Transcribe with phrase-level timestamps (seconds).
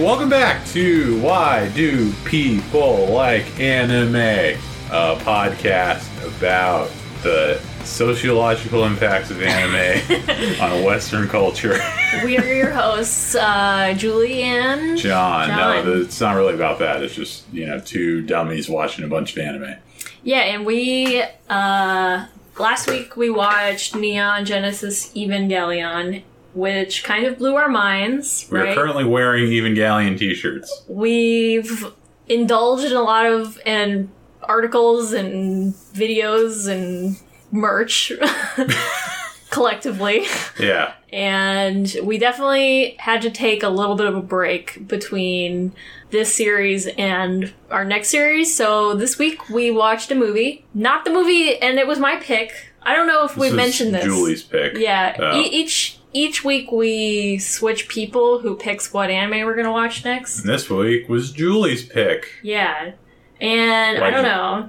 [0.00, 4.58] welcome back to Why Do People Like Anime,
[4.90, 6.06] a podcast
[6.36, 6.90] about
[7.22, 11.80] the sociological impacts of anime on Western culture.
[12.24, 17.02] We are your hosts, uh, Julie and John, no, it's not really about that.
[17.02, 19.76] It's just, you know, two dummies watching a bunch of anime.
[20.22, 22.26] Yeah, and we uh,
[22.58, 26.22] last week we watched Neon Genesis Evangelion,
[26.56, 28.48] which kind of blew our minds.
[28.50, 28.74] We're right?
[28.74, 30.84] currently wearing Evangelion t shirts.
[30.88, 31.84] We've
[32.28, 34.08] indulged in a lot of and
[34.42, 37.16] articles and videos and
[37.52, 38.12] merch
[39.50, 40.26] collectively.
[40.58, 40.94] Yeah.
[41.12, 45.72] and we definitely had to take a little bit of a break between
[46.10, 48.54] this series and our next series.
[48.56, 52.72] So this week we watched a movie, not the movie, and it was my pick.
[52.82, 54.04] I don't know if This we mentioned this.
[54.04, 54.76] Julie's pick.
[54.76, 55.40] Yeah, Oh.
[55.40, 60.40] e- each each week we switch people who picks what anime we're gonna watch next.
[60.40, 62.28] And this week was Julie's pick.
[62.42, 62.92] Yeah,
[63.40, 64.68] and I Why'd don't you- know.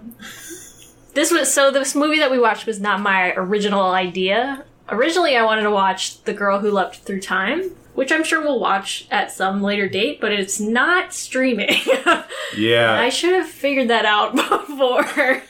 [1.14, 4.66] This was so this movie that we watched was not my original idea.
[4.90, 8.60] Originally, I wanted to watch The Girl Who Leapt Through Time, which I'm sure we'll
[8.60, 11.76] watch at some later date, but it's not streaming.
[12.56, 12.94] Yeah.
[12.94, 14.34] I should have figured that out
[14.68, 15.42] before.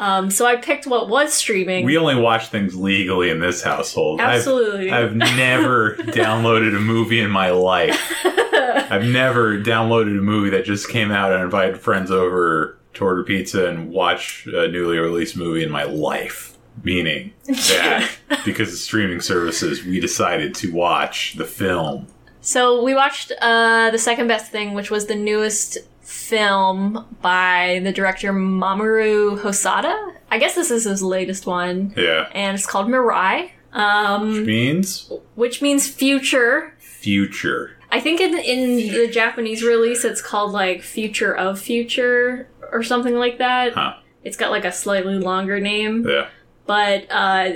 [0.00, 1.84] Um, so I picked what was streaming.
[1.84, 4.20] We only watch things legally in this household.
[4.20, 4.90] I've- Absolutely.
[4.90, 8.12] I've, never downloaded a movie in my life.
[8.24, 13.24] I've never downloaded a movie that just came out and invited friends over to order
[13.24, 16.56] pizza and watch a newly released movie in my life.
[16.84, 18.08] Meaning that
[18.44, 22.06] because of streaming services, we decided to watch the film.
[22.40, 27.92] So we watched uh, the second best thing, which was the newest film by the
[27.92, 30.14] director Mamoru Hosoda.
[30.30, 32.28] I guess this is his latest one, Yeah.
[32.32, 36.74] and it's called Mirai, um, Means which means future.
[36.78, 37.72] future.
[37.92, 43.14] I think in in the Japanese release, it's called like Future of Future or something
[43.14, 43.74] like that.
[43.74, 43.94] Huh.
[44.24, 46.06] It's got like a slightly longer name.
[46.08, 46.26] Yeah.
[46.66, 47.52] but uh,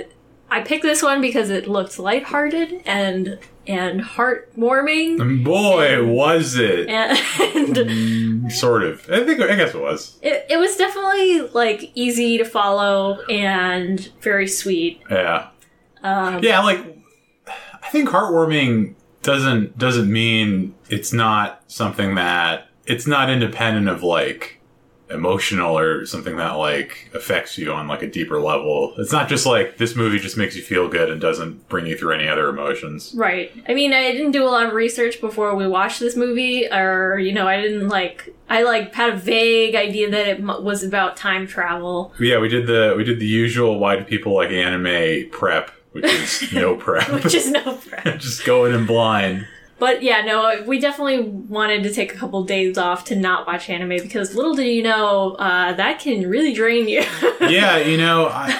[0.49, 3.37] I picked this one because it looked lighthearted and
[3.67, 6.89] and heartwarming, And boy, was it.
[6.89, 9.09] and Mm, sort of.
[9.09, 10.17] I think I guess it was.
[10.21, 15.01] it, it was definitely like easy to follow and very sweet.
[15.09, 15.47] Yeah.
[16.01, 16.79] Um, Yeah, like
[17.47, 24.59] I think heartwarming doesn't doesn't mean it's not something that it's not independent of like
[25.13, 28.93] emotional or something that like affects you on like a deeper level.
[28.97, 31.97] It's not just like this movie just makes you feel good and doesn't bring you
[31.97, 33.13] through any other emotions.
[33.15, 33.51] Right.
[33.67, 37.17] I mean, I didn't do a lot of research before we watched this movie, or
[37.19, 38.33] you know, I didn't like.
[38.49, 42.67] I like had a vague idea that it was about time travel, Yeah, we did
[42.67, 47.09] the we did the usual why do people like anime prep, which is no prep.
[47.23, 48.19] which is no prep.
[48.19, 49.47] just going in blind.
[49.83, 53.69] But yeah, no, we definitely wanted to take a couple days off to not watch
[53.69, 57.03] anime because little do you know, uh, that can really drain you.
[57.41, 58.57] yeah, you know, I,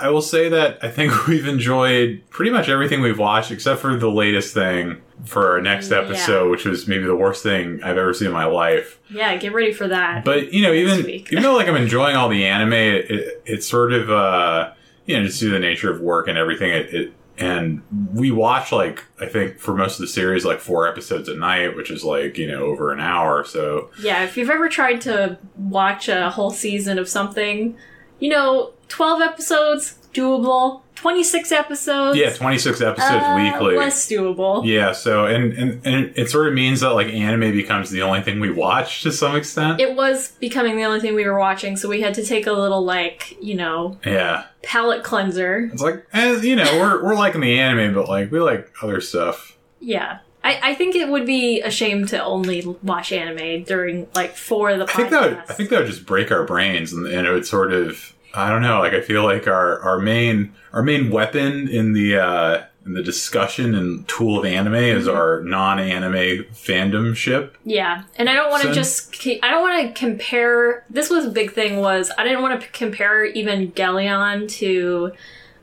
[0.00, 3.96] I will say that I think we've enjoyed pretty much everything we've watched, except for
[3.96, 6.02] the latest thing for our next Yeah.
[6.02, 9.00] episode, which was maybe the worst thing I've ever seen in my life.
[9.10, 10.24] yeah, get ready for that.
[10.24, 13.66] But you know, even even though like I'm enjoying all the anime, it, it, it's
[13.66, 14.72] sort of uh,
[15.04, 16.70] you know just due to the nature of work and everything.
[16.70, 20.86] It, it and we watch like I think for most of the series like four
[20.86, 23.44] episodes a night, which is like you know over an hour.
[23.44, 27.76] So yeah, if you've ever tried to watch a whole season of something,
[28.18, 30.82] you know, 12 episodes, doable.
[30.96, 33.74] 26 episodes, yeah, 26 episodes uh, weekly.
[33.74, 34.66] Less doable.
[34.66, 38.20] Yeah, so and, and and it sort of means that like anime becomes the only
[38.20, 39.80] thing we watch to some extent.
[39.80, 42.52] It was becoming the only thing we were watching, so we had to take a
[42.52, 45.70] little, like, you know, yeah, palate cleanser.
[45.72, 49.00] it's like and you know we're we're liking the anime, but like we like other
[49.00, 49.56] stuff.
[49.80, 50.18] Yeah.
[50.42, 54.74] I, I think it would be a shame to only watch anime during like for
[54.76, 57.26] the I think that would, I think that would just break our brains, and, and
[57.26, 58.78] it would sort of I don't know.
[58.80, 63.02] Like I feel like our our main our main weapon in the uh in the
[63.02, 65.16] discussion and tool of anime is Mm-hmm.
[65.16, 67.56] our non-anime fandom ship.
[67.64, 70.84] yeah, and I don't want to just I don't want to compare.
[70.88, 75.12] This was a big thing was I didn't want to compare Evangelion to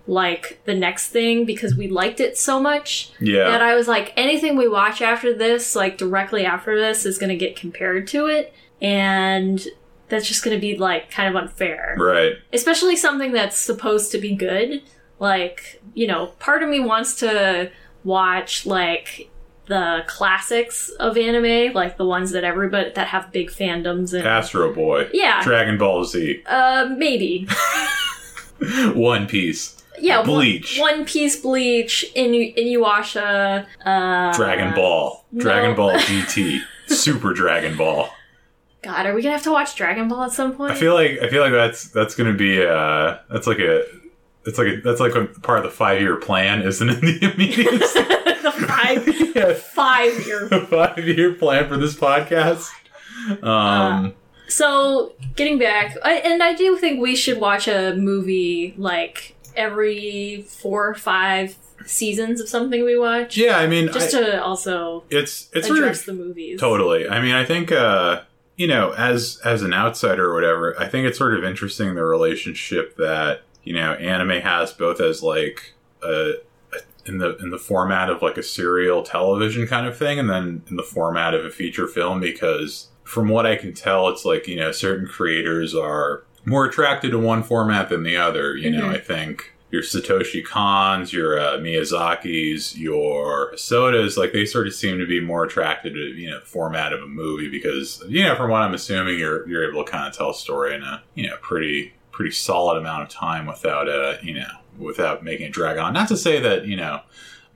[0.06, 4.14] like the next thing because we liked it so much Yeah, that I was like
[4.16, 8.28] anything we watch after this, like directly after this, is going to get compared to
[8.28, 9.66] it, and
[10.10, 11.96] that's just going to be like kind of unfair.
[12.00, 12.34] right.
[12.54, 14.82] especially something that's supposed to be good.
[15.20, 17.72] Like, you know, part of me wants to
[18.04, 19.30] watch like
[19.66, 24.74] the classics of anime, like the ones that everybody that have big fandoms and Astro
[24.74, 27.48] Boy, yeah, Dragon Ball Z, uh, maybe.
[28.94, 29.84] One Piece.
[30.00, 30.78] yeah, One- Bleach.
[30.80, 35.42] One, Piece, Bleach, Inu- Inuyasha, uh, Dragon Ball, no.
[35.42, 38.10] Dragon Ball GT, Super Dragon Ball.
[38.84, 40.72] God, are we gonna have to watch Dragon Ball at some point?
[40.72, 43.84] I feel like I feel like that's that's gonna be uh that's like a
[44.46, 47.02] it's like a, that's like a part of the five year plan, isn't it?
[47.02, 47.72] The immediate
[48.44, 50.48] the five yeah, five year.
[50.48, 52.70] five year plan for this podcast.
[53.44, 54.14] Um,
[54.48, 60.46] So getting back, I, and I do think we should watch a movie like every
[60.48, 65.04] four or five seasons of something we watch, yeah, I mean, just I- to also
[65.10, 66.60] it's it's address of the movies.
[66.60, 67.10] Totally.
[67.10, 68.22] I mean, I think uh,
[68.58, 72.04] you know, as as an outsider or whatever, I think it's sort of interesting the
[72.04, 75.74] relationship that you know anime has both as like
[76.04, 76.34] a,
[76.74, 80.30] a in the in the format of like a serial television kind of thing, and
[80.30, 82.20] then in the format of a feature film.
[82.20, 87.12] Because from what I can tell, it's like you know certain creators are more attracted
[87.12, 88.56] to one format than the other.
[88.58, 88.96] You know, Mhm.
[88.96, 94.98] I think your Satoshi Kons, your uh, Miyazaki's, your Sodas, like they sort of seem
[95.00, 98.36] to be more attracted to you know the format of a movie because you know
[98.36, 101.04] from what I'm assuming you're you're able to kind of tell a story in a
[101.16, 104.48] you know pretty pretty solid amount of time without uh you know
[104.80, 105.94] without making it drag on.
[105.94, 107.02] Not to say that you know.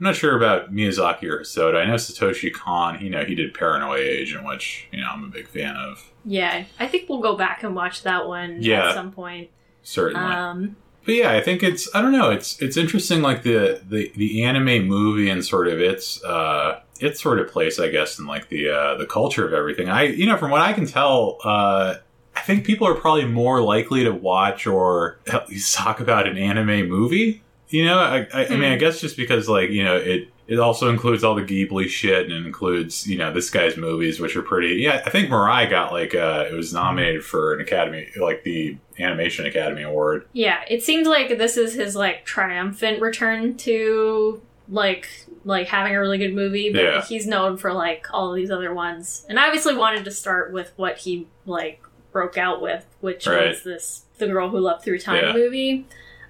[0.00, 1.76] I'm not sure about Miyazaki or Hosoda.
[1.80, 5.28] I know Satoshi Kon, you know, he did Paranoia Agent, which, you know, I'm a
[5.28, 6.10] big fan of.
[6.24, 8.88] Yeah, I think we'll go back and watch that one Yeah.
[8.88, 9.50] at some point.
[9.84, 10.26] Certainly.
[10.34, 14.12] Um, But yeah, I think it's I don't know, it's it's interesting like the the,
[14.16, 18.26] the anime movie and sort of its uh its sort of place I guess in
[18.26, 19.88] like the uh the culture of everything.
[19.88, 21.96] I you know, from what I can tell, uh
[22.34, 26.38] I think people are probably more likely to watch or at least talk about an
[26.38, 27.42] anime movie.
[27.68, 28.78] You know, I, I, I mean, I Hmm.
[28.80, 32.46] guess just because like you know it it also includes all the Ghibli shit and
[32.46, 34.76] includes you know this guy's movies, which are pretty.
[34.76, 38.76] Yeah, I think Mirai got like uh it was nominated for an Academy like the
[38.98, 40.26] Animation Academy Award.
[40.32, 45.08] yeah, it seems like this is his like triumphant return to like
[45.44, 47.02] like having a really good movie, but Yeah.
[47.04, 49.24] he's known for like all of these other ones.
[49.28, 53.48] And I obviously wanted to start with what he like broke out with, which Right.
[53.48, 55.32] was this The Girl Who Leapt Through Time Yeah.
[55.32, 55.86] movie.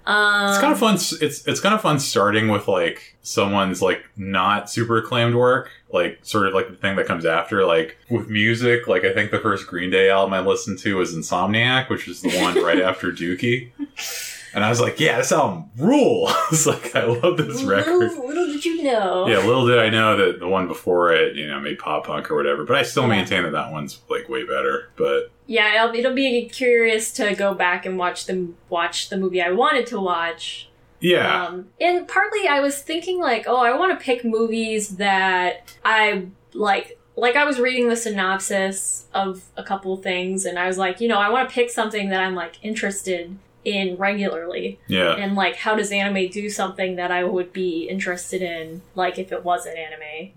[0.06, 0.94] Um, It's kind of fun.
[0.94, 6.18] It's it's kind of fun starting with like someone's like not super acclaimed work, like
[6.22, 7.64] sort of like the thing that comes after.
[7.64, 11.14] Like with music, like I think the first Green Day album I listened to was
[11.14, 13.70] Insomniac, which is the one right after Dookie.
[14.54, 16.28] And I was like, yeah, this album rule.
[16.52, 17.98] It's like I love this record.
[17.98, 19.26] Little, little did you know.
[19.26, 22.30] Yeah, little did I know that the one before it, you know, made pop punk
[22.30, 22.64] or whatever.
[22.64, 23.08] But I still Yeah.
[23.08, 24.90] maintain that that one's like way better.
[24.96, 29.40] But Yeah, it'll, it'll be curious to go back and watch the watch the movie
[29.40, 30.68] I wanted to watch.
[31.00, 35.74] yeah, Um, and partly I was thinking like, oh, I want to pick movies that
[35.84, 36.98] I like.
[37.16, 41.08] Like I was reading the synopsis of a couple things, and I was like, you
[41.08, 45.56] know, I want to pick something that I'm like interested in regularly, yeah, and like,
[45.56, 49.78] how does anime do something that I would be interested in, like if it wasn't
[49.78, 50.30] anime.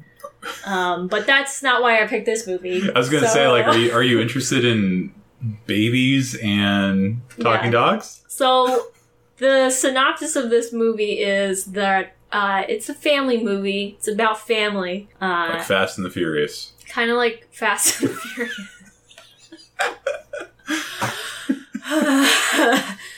[0.65, 2.83] Um, but that's not why I picked this movie.
[2.93, 5.11] I was gonna So- say, like, are you are you interested in
[5.65, 7.79] babies and talking Yeah.
[7.79, 8.21] dogs?
[8.27, 8.87] So,
[9.37, 13.95] the synopsis of this movie is that uh, it's a family movie.
[13.97, 16.73] It's about family, Like uh, Fast and the Furious.
[16.89, 18.59] kind of like Fast and the Furious.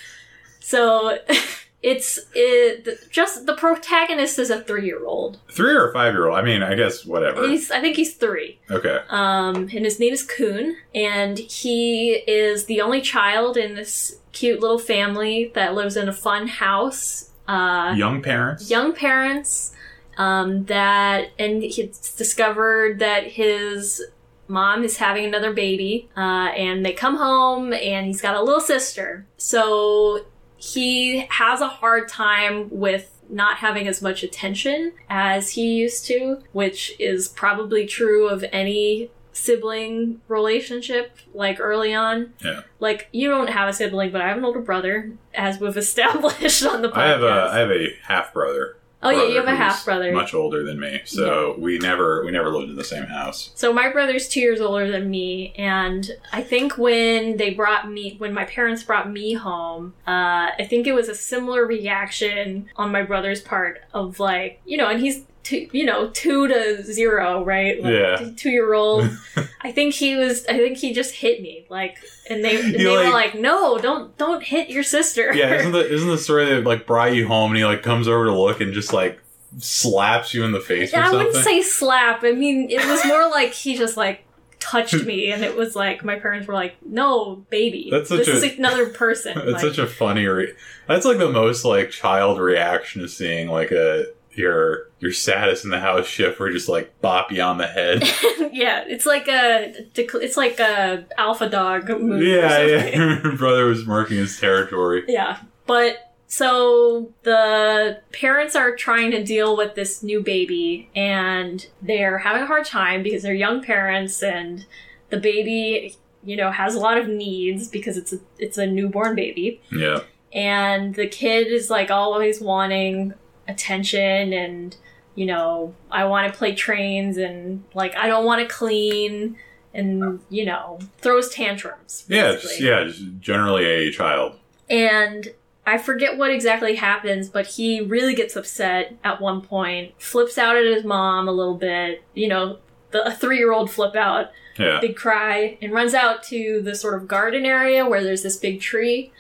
[0.68, 1.18] so,
[1.84, 5.40] it's it, just the protagonist is a three-year-old.
[5.52, 6.38] Three or five year old?
[6.38, 7.48] I mean, I guess whatever.
[7.48, 8.60] He's, I think he's three.
[8.70, 9.00] Okay.
[9.10, 14.60] Um, and his name is Kun, and he is the only child in this cute
[14.60, 17.32] little family that lives in a fun house.
[17.48, 18.70] Uh, Young parents.
[18.70, 19.72] young parents
[20.18, 24.04] um, that and he's discovered that his
[24.50, 28.60] mom is having another baby uh, and they come home and he's got a little
[28.60, 30.26] sister so
[30.58, 36.42] he has a hard time with not having as much attention as he used to
[36.54, 42.62] which is probably true of any sibling relationship like early on Yeah.
[42.80, 46.66] like you don't have a sibling but i have an older brother as we've established
[46.66, 48.78] on the podcast I have a I have a half brother.
[49.04, 50.12] Oh yeah, you have a half brother.
[50.12, 53.52] Much older than me, so we never we never lived in the same house.
[53.54, 58.16] So my brother's two years older than me, and I think when they brought me,
[58.18, 62.92] when my parents brought me home, uh, I think it was a similar reaction on
[62.92, 67.44] my brother's part of like, you know, and he's two, you know, two to zero,
[67.44, 67.82] right?
[67.82, 68.30] Like, Yeah.
[68.36, 69.10] Two year old.
[69.62, 70.46] I think he was.
[70.48, 71.98] I think he just hit me, like,
[72.30, 75.34] and they and they You're were like- like, no, don't don't hit your sister.
[75.34, 78.08] Yeah, isn't the isn't the story that like brought you home and he like comes
[78.08, 79.20] over to look and just like
[79.60, 81.26] slaps you in the face or I something?
[81.28, 82.24] wouldn't say slap.
[82.24, 84.24] I mean, it was more like he just like
[84.60, 88.44] touched me, and it was like my parents were like, "No, baby, That's such this
[88.44, 90.26] a- is another person." It's like, such a funny.
[90.26, 90.54] Re-
[90.88, 95.72] that's like the most like child reaction to seeing like a your your saddest in
[95.72, 98.04] the house shift where just like bop you on the head.
[98.54, 102.28] yeah, it's like a it's like a alpha dog movie.
[102.28, 102.86] yeah, yeah.
[103.24, 105.04] Your brother was marking his territory.
[105.08, 105.40] Yeah.
[105.66, 112.44] But so the parents are trying to deal with this new baby and they're having
[112.44, 114.66] a hard time because they're young parents and
[115.10, 119.16] the baby, you know, has a lot of needs because it's a it's a newborn
[119.16, 119.62] baby.
[119.72, 120.02] Yeah,
[120.32, 123.14] And the kid is like always wanting
[123.48, 124.76] attention and
[125.16, 129.38] you know, I want to play trains and like I don't want to clean
[129.74, 132.06] and you know, throws tantrums.
[132.08, 132.84] yeah, just, yeah.
[132.84, 134.40] Just generally a child.
[134.70, 135.28] And
[135.66, 140.56] I forget what exactly happens, but he really gets upset at one point, flips out
[140.56, 142.60] at his mom a little bit, you know,
[142.92, 146.74] the a three year old flip out, Yeah, big cry, and runs out to the
[146.74, 149.12] sort of garden area where there's this big tree,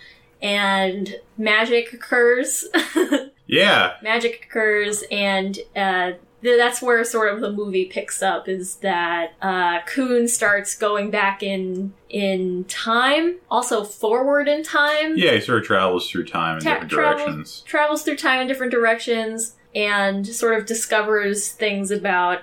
[0.41, 2.65] and magic occurs.
[3.47, 3.93] yeah.
[4.03, 6.11] magic occurs, and uh,
[6.43, 8.47] th- that's where sort of the movie picks up.
[8.47, 15.17] Is that uh, Kun starts going back in in time, also forward in time.
[15.17, 17.61] Yeah, he sort of travels through time in Ta- different directions.
[17.65, 22.39] travels through time in different directions and sort of discovers things about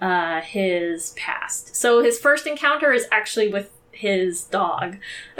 [0.00, 1.74] uh, his past.
[1.74, 4.98] So his first encounter is actually with his dog,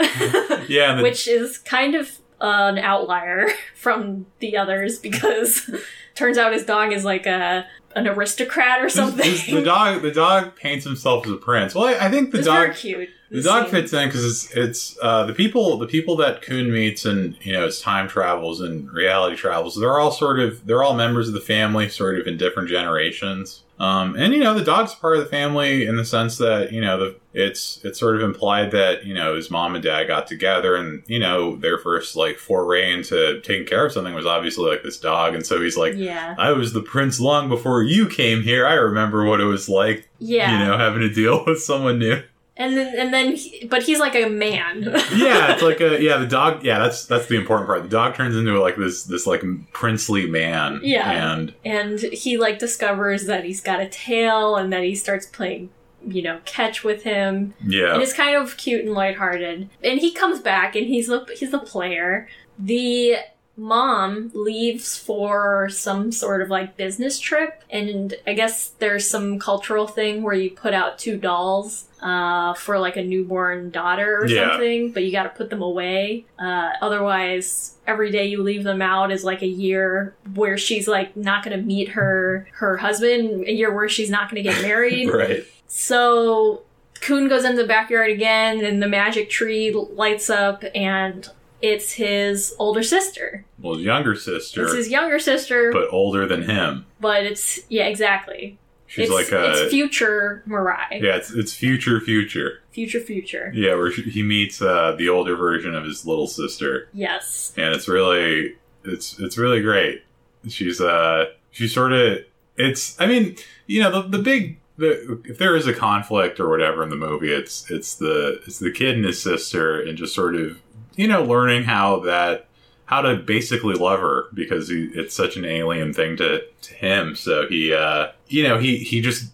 [0.67, 5.69] Yeah, the, which is kind of an outlier from the others because
[6.15, 7.65] turns out his dog is like a
[7.95, 9.17] an aristocrat or something.
[9.25, 11.73] this- the dog, the dog paints himself as a prince.
[11.73, 13.09] Well, I, I think the it's dog, cute.
[13.31, 13.71] the dog scene.
[13.71, 17.53] fits in because it's it's uh, the people the people that Kun meets and you
[17.53, 19.75] know his time travels and reality travels.
[19.79, 23.63] They're all sort of they're all members of the family, sort of in different generations.
[23.79, 26.81] Um, and you know the dog's part of the family in the sense that you
[26.81, 30.25] know the it's it's sort of implied that you know his mom and dad got
[30.25, 34.67] together and you know their first like foray into taking care of something was obviously
[34.69, 35.93] like this dog, and so he's like.
[35.95, 36.35] Yeah.
[36.37, 38.65] I was the prince long before you came here.
[38.65, 40.51] I remember what it was like, Yeah.
[40.59, 42.21] you know, having to deal with someone new.
[42.57, 44.83] And then and then he, but he's like a man.
[45.15, 46.17] yeah, it's like a yeah.
[46.17, 46.63] The dog.
[46.63, 47.83] Yeah, that's that's the important part.
[47.83, 50.79] The dog turns into like this this like princely man.
[50.83, 51.31] Yeah.
[51.31, 55.69] and and he like discovers that he's got a tail and that he starts playing
[56.05, 60.11] you know catch with him and yeah, it's kind of cute and lighthearted and he
[60.11, 63.15] comes back and he's the he's the player the
[63.57, 69.87] mom leaves for some sort of like business trip and i guess there's some cultural
[69.87, 74.51] thing where you put out two dolls uh, for like a newborn daughter or Yeah.
[74.51, 78.81] something but you got to put them away uh, otherwise every day you leave them
[78.81, 83.45] out is like a year where she's like not going to meet her her husband
[83.47, 85.43] a year where she's not going to get married right.
[85.67, 86.63] so
[86.99, 91.29] Kun goes into the backyard again, and the magic tree lights up, and
[91.61, 93.45] it's his older sister.
[93.59, 96.87] Well, his younger sister, It's his younger sister, but, but older than him.
[96.99, 98.57] But it's yeah, exactly.
[98.87, 101.17] She's it's, like a it's future Mirai, yeah.
[101.17, 102.61] It's it's future future.
[102.71, 103.51] future future.
[103.53, 107.75] Yeah, where she, he meets uh, the older version of his little sister, Yes, and
[107.75, 110.03] it's really it's it's really great.
[110.47, 112.19] She's uh she's sort of
[112.55, 116.49] it's I mean you know the the big the if there is a conflict or
[116.49, 120.13] whatever in the movie it's it's the it's the kid and his sister and just
[120.13, 120.61] sort of
[120.95, 122.46] you know learning how that
[122.87, 127.15] how to basically love her because he, it's such an alien thing to to him.
[127.15, 129.31] So he uh you know he he just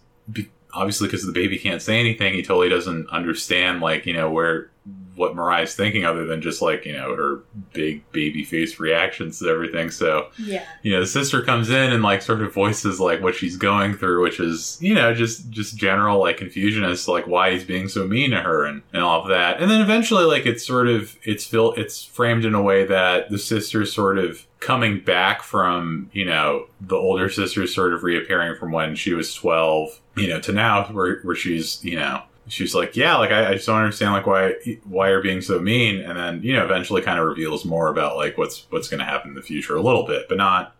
[0.74, 4.70] obviously because the baby can't say anything he totally doesn't understand like you know where
[5.16, 7.42] what Mirai's thinking other than just like you know her
[7.72, 9.90] big baby face reactions to everything.
[9.90, 13.34] So yeah, you know the sister comes in and like sort of voices like what
[13.34, 17.26] she's going through which is you know just just general like confusion as to like
[17.26, 19.60] why he's being so mean to her and, and all of that.
[19.60, 23.30] And then eventually like it's sort of it's fil- it's framed in a way that
[23.30, 28.56] the sister's sort of coming back from you know the older sister's sort of reappearing
[28.58, 32.74] from when she was 12 you know to now where, where she's you know she's
[32.74, 36.00] like yeah like I, I just don't understand like why why you're being so mean
[36.00, 39.06] and then you know eventually kind of reveals more about like what's what's going to
[39.06, 40.74] happen in the future a little bit but not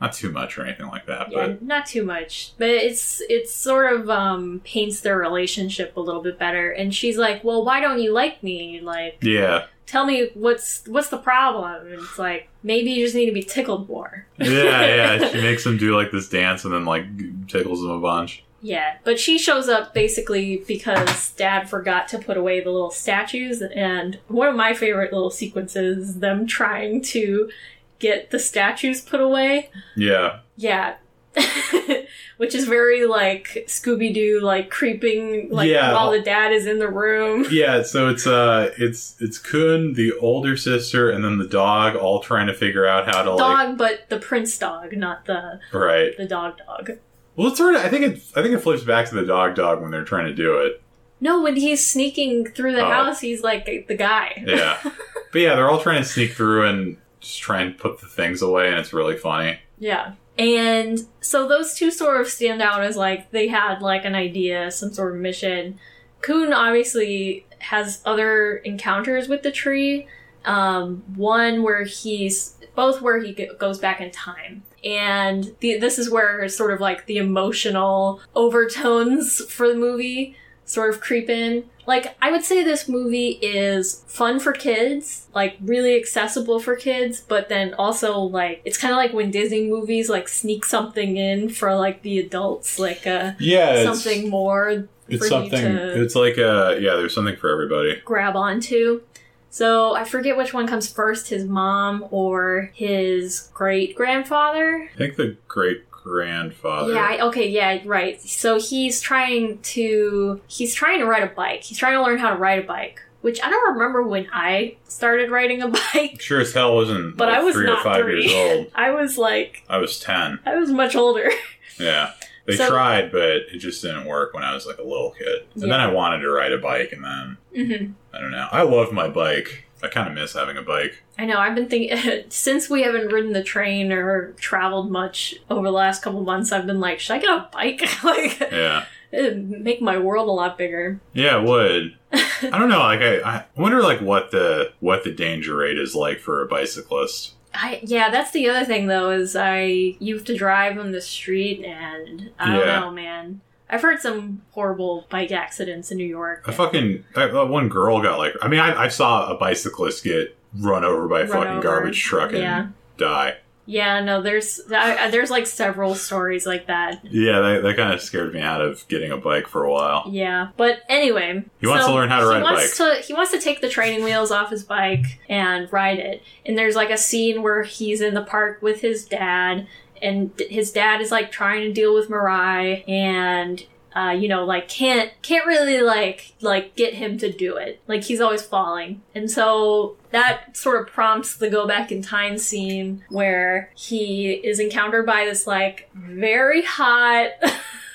[0.00, 3.54] not too much or anything like that yeah, but not too much, but it's it's
[3.54, 6.70] sort of um paints their relationship a little bit better.
[6.70, 8.80] And she's like, "Well, why don't you like me?
[8.80, 13.26] Like, yeah tell me what's what's the problem?" And it's like maybe you just need
[13.26, 14.26] to be tickled more.
[14.38, 17.04] yeah yeah she makes him do like this dance and then like
[17.48, 22.36] tickles him a bunch Yeah, but she shows up basically because dad forgot to put
[22.36, 27.50] away the little statues, and one of my favorite little sequences them trying to
[27.98, 29.70] get the statues put away.
[29.96, 30.96] yeah Yeah,
[32.36, 35.92] which is very like Scooby Doo, like creeping, like Yeah.
[35.92, 37.46] while the dad is in the room.
[37.50, 42.20] Yeah, so it's uh it's it's Kun, the older sister, and then the dog all
[42.20, 46.16] trying to figure out how to like Dog, but the prince dog, not the Right.
[46.16, 46.92] the dog dog.
[47.40, 49.54] Well it's sort of I think it I think it flips back to the dog
[49.54, 50.82] dog when they're trying to do it.
[51.22, 52.90] No, when he's sneaking through the Oh.
[52.90, 54.42] house, he's like the guy.
[54.46, 54.78] Yeah.
[55.32, 58.42] but yeah, they're all trying to sneak through and just try and put the things
[58.42, 59.58] away and it's really funny.
[59.78, 60.12] Yeah.
[60.38, 64.70] And so those two sort of stand out as like they had like an idea,
[64.70, 65.78] some sort of mission.
[66.20, 70.06] Kun obviously has other encounters with the tree.
[70.44, 74.62] Um, one where he's both where he go- goes back in time.
[74.84, 80.90] And the, this is where sort of like the emotional overtones for the movie sort
[80.94, 81.64] of creep in.
[81.86, 87.20] Like, I would say this movie is fun for kids, like really accessible for kids,
[87.20, 91.48] but then also like it's kind of like when Disney movies like sneak something in
[91.48, 96.14] for like the adults, like uh, Yeah, something more it's for you something to- it's
[96.14, 98.00] like uh yeah, there's something for everybody.
[98.04, 99.00] grab onto.
[99.50, 104.88] So I forget which one comes first, his mom or his great grandfather.
[104.94, 106.92] I think the great grandfather.
[106.94, 108.20] Yeah, I, okay, yeah, right.
[108.22, 111.62] So he's trying to he's trying to ride a bike.
[111.64, 114.76] He's trying to learn how to ride a bike, which I don't remember when I
[114.88, 116.20] started riding a bike.
[116.20, 118.26] Sure as hell wasn't But like, I was three not or five three.
[118.28, 118.66] years old.
[118.74, 120.38] I was like I was ten.
[120.46, 121.30] I was much older.
[121.78, 122.12] Yeah.
[122.50, 125.42] They So- tried, but it just didn't work when I was like a little kid.
[125.54, 128.48] And then I wanted to ride a bike, and then hmm I don't know.
[128.50, 129.66] I love my bike.
[129.82, 131.02] I kind of miss having a bike.
[131.18, 131.38] I know.
[131.38, 131.96] I've been thinking
[132.28, 136.52] since we haven't ridden the train or traveled much over the last couple months.
[136.52, 137.82] I've been like, should I get a bike?
[138.04, 141.00] like, Yeah, it'd make my world a lot bigger.
[141.14, 141.96] yeah, it would.
[142.12, 142.80] I don't know.
[142.80, 146.46] Like, I, I wonder like what the what the danger rate is like for a
[146.48, 147.34] bicyclist.
[147.52, 151.00] I yeah, that's the other thing though is I you have to drive on the
[151.00, 152.80] street and I don't Yeah.
[152.80, 153.40] know, man.
[153.68, 156.46] I've heard some horrible bike accidents in New York.
[156.48, 158.34] A fucking I, one girl got like.
[158.42, 161.60] I mean, I, I saw a bicyclist get run over by a Run fucking over.
[161.62, 162.66] garbage truck and Yeah.
[162.96, 163.36] die.
[163.66, 167.04] Yeah, no, there's I, there's like several stories like that.
[167.04, 170.04] Yeah, that, that kind of scared me out of getting a bike for a while.
[170.10, 173.12] Yeah, but anyway, He wants to learn how to he ride a wants To, he
[173.12, 176.22] wants to take the training wheels off his bike and ride it.
[176.44, 179.68] And there's like a scene where he's in the park with his dad,
[180.02, 184.68] and his dad is like trying to deal with Mirai, and uh, you know, like
[184.68, 187.80] can't can't really like like get him to do it.
[187.88, 192.38] Like he's always falling, and so that sort of prompts the go back in time
[192.38, 197.30] scene where he is encountered by this like very hot.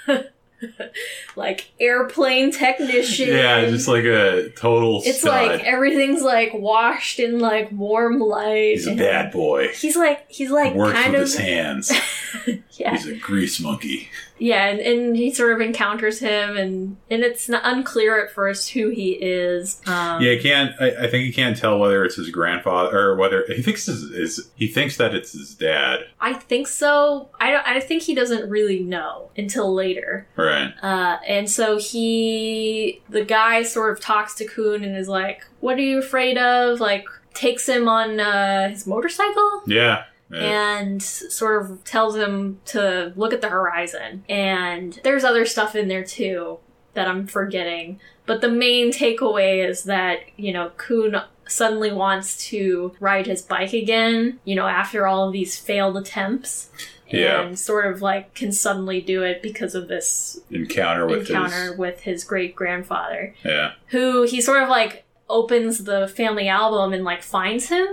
[1.35, 5.01] like airplane technician Yeah, just like a total.
[5.05, 5.47] it's stud.
[5.47, 8.71] like everything's like washed in like warm light.
[8.75, 9.67] he's a bad boy.
[9.69, 11.91] He's like he's like Works kind with of his hands.
[12.71, 14.09] yeah He's a grease monkey.
[14.37, 18.71] Yeah, and, and he sort of encounters him, and and it's not unclear at first
[18.71, 19.81] who he is.
[19.87, 20.71] Um, Yeah, he can't.
[20.79, 24.03] I, I think he can't tell whether it's his grandfather or whether he thinks is
[24.03, 26.01] is he thinks that it's his dad.
[26.19, 27.29] I think so.
[27.39, 27.65] I don't.
[27.65, 30.27] I think he doesn't really know until later.
[30.35, 30.73] Right.
[30.81, 35.77] Uh, and so he, the guy, sort of talks to Kun and is like, "What
[35.77, 39.63] are you afraid of?" Like takes him on uh, his motorcycle.
[39.67, 40.05] Yeah.
[40.31, 40.79] Yeah.
[40.79, 44.23] and sort of tells him to look at the horizon.
[44.27, 46.59] And there's other stuff in there too
[46.95, 47.99] that I'm forgetting.
[48.25, 53.73] But the main takeaway is that, you know, Kun suddenly wants to ride his bike
[53.73, 56.69] again, you know, after all of these failed attempts.
[57.07, 57.41] Yeah.
[57.41, 62.01] And sort of like can suddenly do it because of this Encounter with encounter with
[62.01, 63.35] his great grandfather.
[63.43, 63.73] Yeah.
[63.87, 67.87] who he sort of like opens the family album and like finds him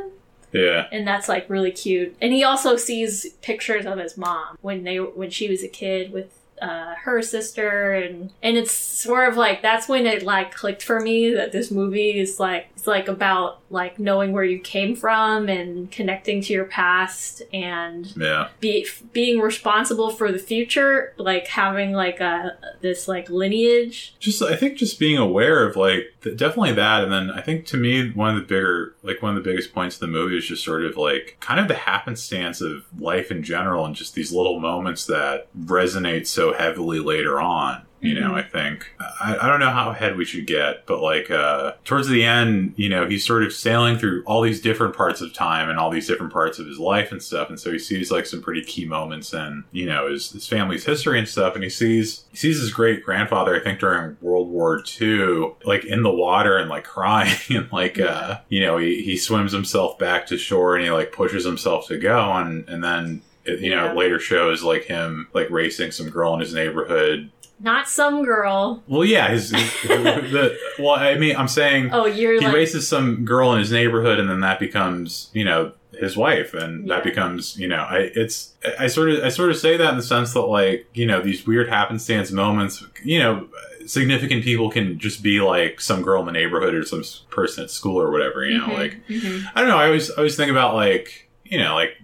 [0.52, 0.86] Yeah.
[0.92, 2.14] and that's like really cute.
[2.20, 6.12] And he also sees pictures of his mom when they when she was a kid
[6.12, 10.82] with uh, her sister, and and it's sort of like that's when it like clicked
[10.82, 14.96] for me that this movie is like it's like about like knowing where you came
[14.96, 18.48] from and connecting to your past and Yeah.
[18.58, 24.16] be being responsible for the future, like having like a this like lineage.
[24.18, 27.76] Just I think just being aware of like definitely that, and then I think to
[27.76, 30.44] me one of the bigger like one of the biggest points of the movie is
[30.46, 34.32] just sort of like kind of the happenstance of life in general, and just these
[34.32, 37.82] little moments that resonate so heavily later on.
[38.02, 38.34] You know, Mhm.
[38.34, 42.08] I think I, I don't know how ahead we should get, but like uh towards
[42.08, 45.70] the end, you know, he's sort of sailing through all these different parts of time
[45.70, 48.26] and all these different parts of his life and stuff, and so he sees like
[48.26, 51.70] some pretty key moments in you know his, his family's history and stuff, and he
[51.70, 56.10] sees he sees his great grandfather, I think during World War II, like in the
[56.12, 60.36] water and like crying and like uh you know he, he swims himself back to
[60.36, 63.92] shore and he like pushes himself to go and and then it, you know Yeah.
[63.92, 67.30] later shows like him like racing some girl in his neighborhood.
[67.62, 68.82] Not some girl.
[68.88, 72.88] Well, yeah, his, his the well, I mean, I'm saying Oh, you're he like races
[72.88, 76.96] some girl in his neighborhood, and then that becomes you know his wife, and Yeah.
[76.96, 79.96] that becomes you know I it's I sort of I sort of say that in
[79.96, 83.48] the sense that like you know these weird happenstance moments, you know.
[83.84, 87.70] Significant people can just be like some girl in the neighborhood or some person at
[87.70, 88.66] school or whatever, you know.
[88.68, 89.44] Mhm, Like mhm.
[89.56, 89.76] I don't know.
[89.76, 91.96] I always I always think about like you know like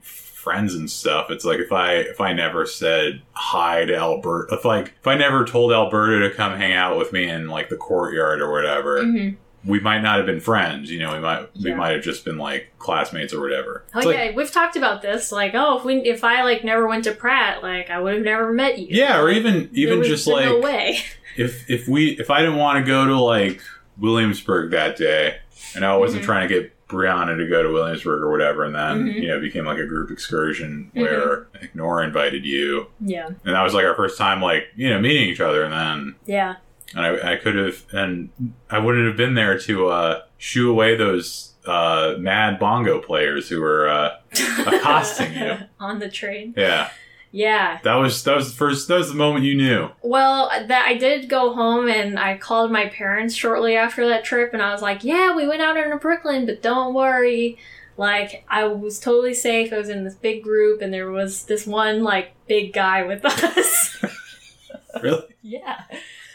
[0.49, 1.31] friends and stuff.
[1.31, 5.15] It's like if I if I never said hi to Alberta, if like if I
[5.17, 9.03] never told Alberta to come hang out with me in like the courtyard or whatever,
[9.03, 9.37] Mhm.
[9.67, 10.91] we might not have been friends.
[10.91, 11.77] You know, we might we Yeah.
[11.77, 13.85] might have just been like classmates or whatever.
[13.95, 15.31] Oh like- yeah, we've talked about this.
[15.31, 18.25] Like, oh, if we if I like never went to Pratt, like I would have
[18.25, 18.87] never met you.
[18.91, 20.99] yeah, or even even just no like way.
[21.37, 23.61] if if we if I didn't want to go to like
[23.99, 25.37] Williamsburg that day,
[25.75, 26.27] and I wasn't Mhm.
[26.27, 29.15] trying to get Brianna to go to Williamsburg or whatever, and then Mhm.
[29.23, 31.01] you know it became like a group excursion Mm-hmm.
[31.01, 34.91] where I Nora invited you, Yeah, and that was like our first time like you
[34.91, 36.57] know meeting each other, and then yeah,
[36.97, 38.31] and I, I could have and
[38.71, 43.61] I wouldn't have been there to uh, shoo away those uh, mad bongo players who
[43.61, 44.11] were uh,
[44.67, 45.57] accosting you.
[45.79, 46.55] on the train.
[46.57, 46.89] yeah
[47.31, 47.79] Yeah.
[47.85, 50.95] that was that was the first that was the moment you knew Well, that I
[50.97, 54.83] did go home and I called my parents shortly after that trip, and I was
[54.83, 57.59] like, "Yeah, we went out into Brooklyn, but don't worry."
[57.99, 59.73] Like I was totally safe.
[59.73, 63.25] I was in this big group, and there was this one like big guy with
[63.27, 64.03] us.
[65.03, 65.83] really yeah.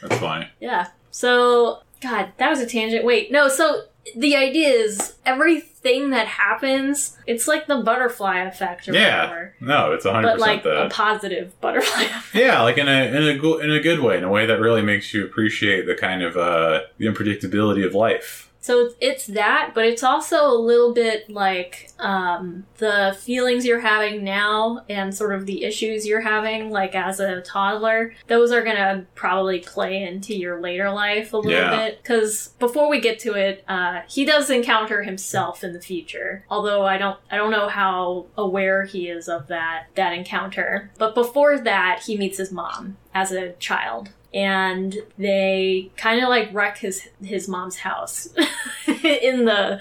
[0.01, 0.87] that's funny Yeah.
[1.11, 3.05] So, God, that was a tangent.
[3.05, 3.83] Wait, no, so
[4.17, 9.23] the idea is everything that happens, it's like the butterfly effect or Yeah.
[9.23, 9.55] whatever.
[9.59, 12.35] no it's hundred But like percent a positive butterfly effect.
[12.35, 14.59] Yeah, like in a in a go- in a good way, in a way that
[14.59, 18.49] really makes you appreciate the kind of uh, the unpredictability of life.
[18.63, 23.81] So it's, it's that, but it's also a little bit like um, the feelings you're
[23.81, 28.13] having now and sort of the issues you're having, like as a toddler.
[28.27, 31.75] Those are gonna probably play into your later life a little Yeah.
[31.87, 32.01] bit.
[32.01, 36.45] Because before we get to it, uh, he does encounter himself in the future.
[36.49, 40.89] Although I don't, I don't know how aware he is of that that encounter.
[40.97, 46.53] But before that, he meets his mom as a child and they kind of like
[46.53, 48.27] wreck his his mom's house
[49.03, 49.79] in the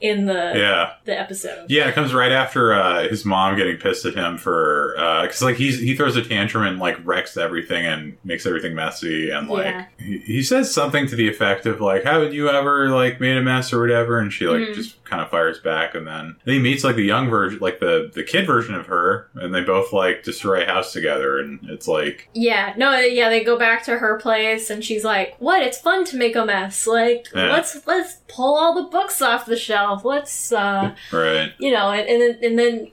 [0.00, 1.66] in the Yeah, the episode.
[1.68, 1.88] yeah.
[1.88, 5.78] It comes right after uh, his mom getting pissed at him for because like he's
[5.80, 9.86] he throws a tantrum and like wrecks everything and makes everything messy and like Yeah.
[9.98, 13.42] he, he says something to the effect of like haven't you ever like made a
[13.42, 14.74] mess or whatever and she like Mhm.
[14.74, 17.80] just kind of fires back and then, then he meets like the young version like
[17.80, 21.58] the the kid version of her and they both like destroy a house together and
[21.70, 25.62] it's like Yeah, no, yeah, they go back to her place and she's like, "What?
[25.62, 26.86] It's fun to make a mess.
[26.86, 27.52] Like, Yeah.
[27.52, 29.87] let's let's pull all the books off the shelf.
[29.96, 32.90] Let's uh, right you know, and, and then and then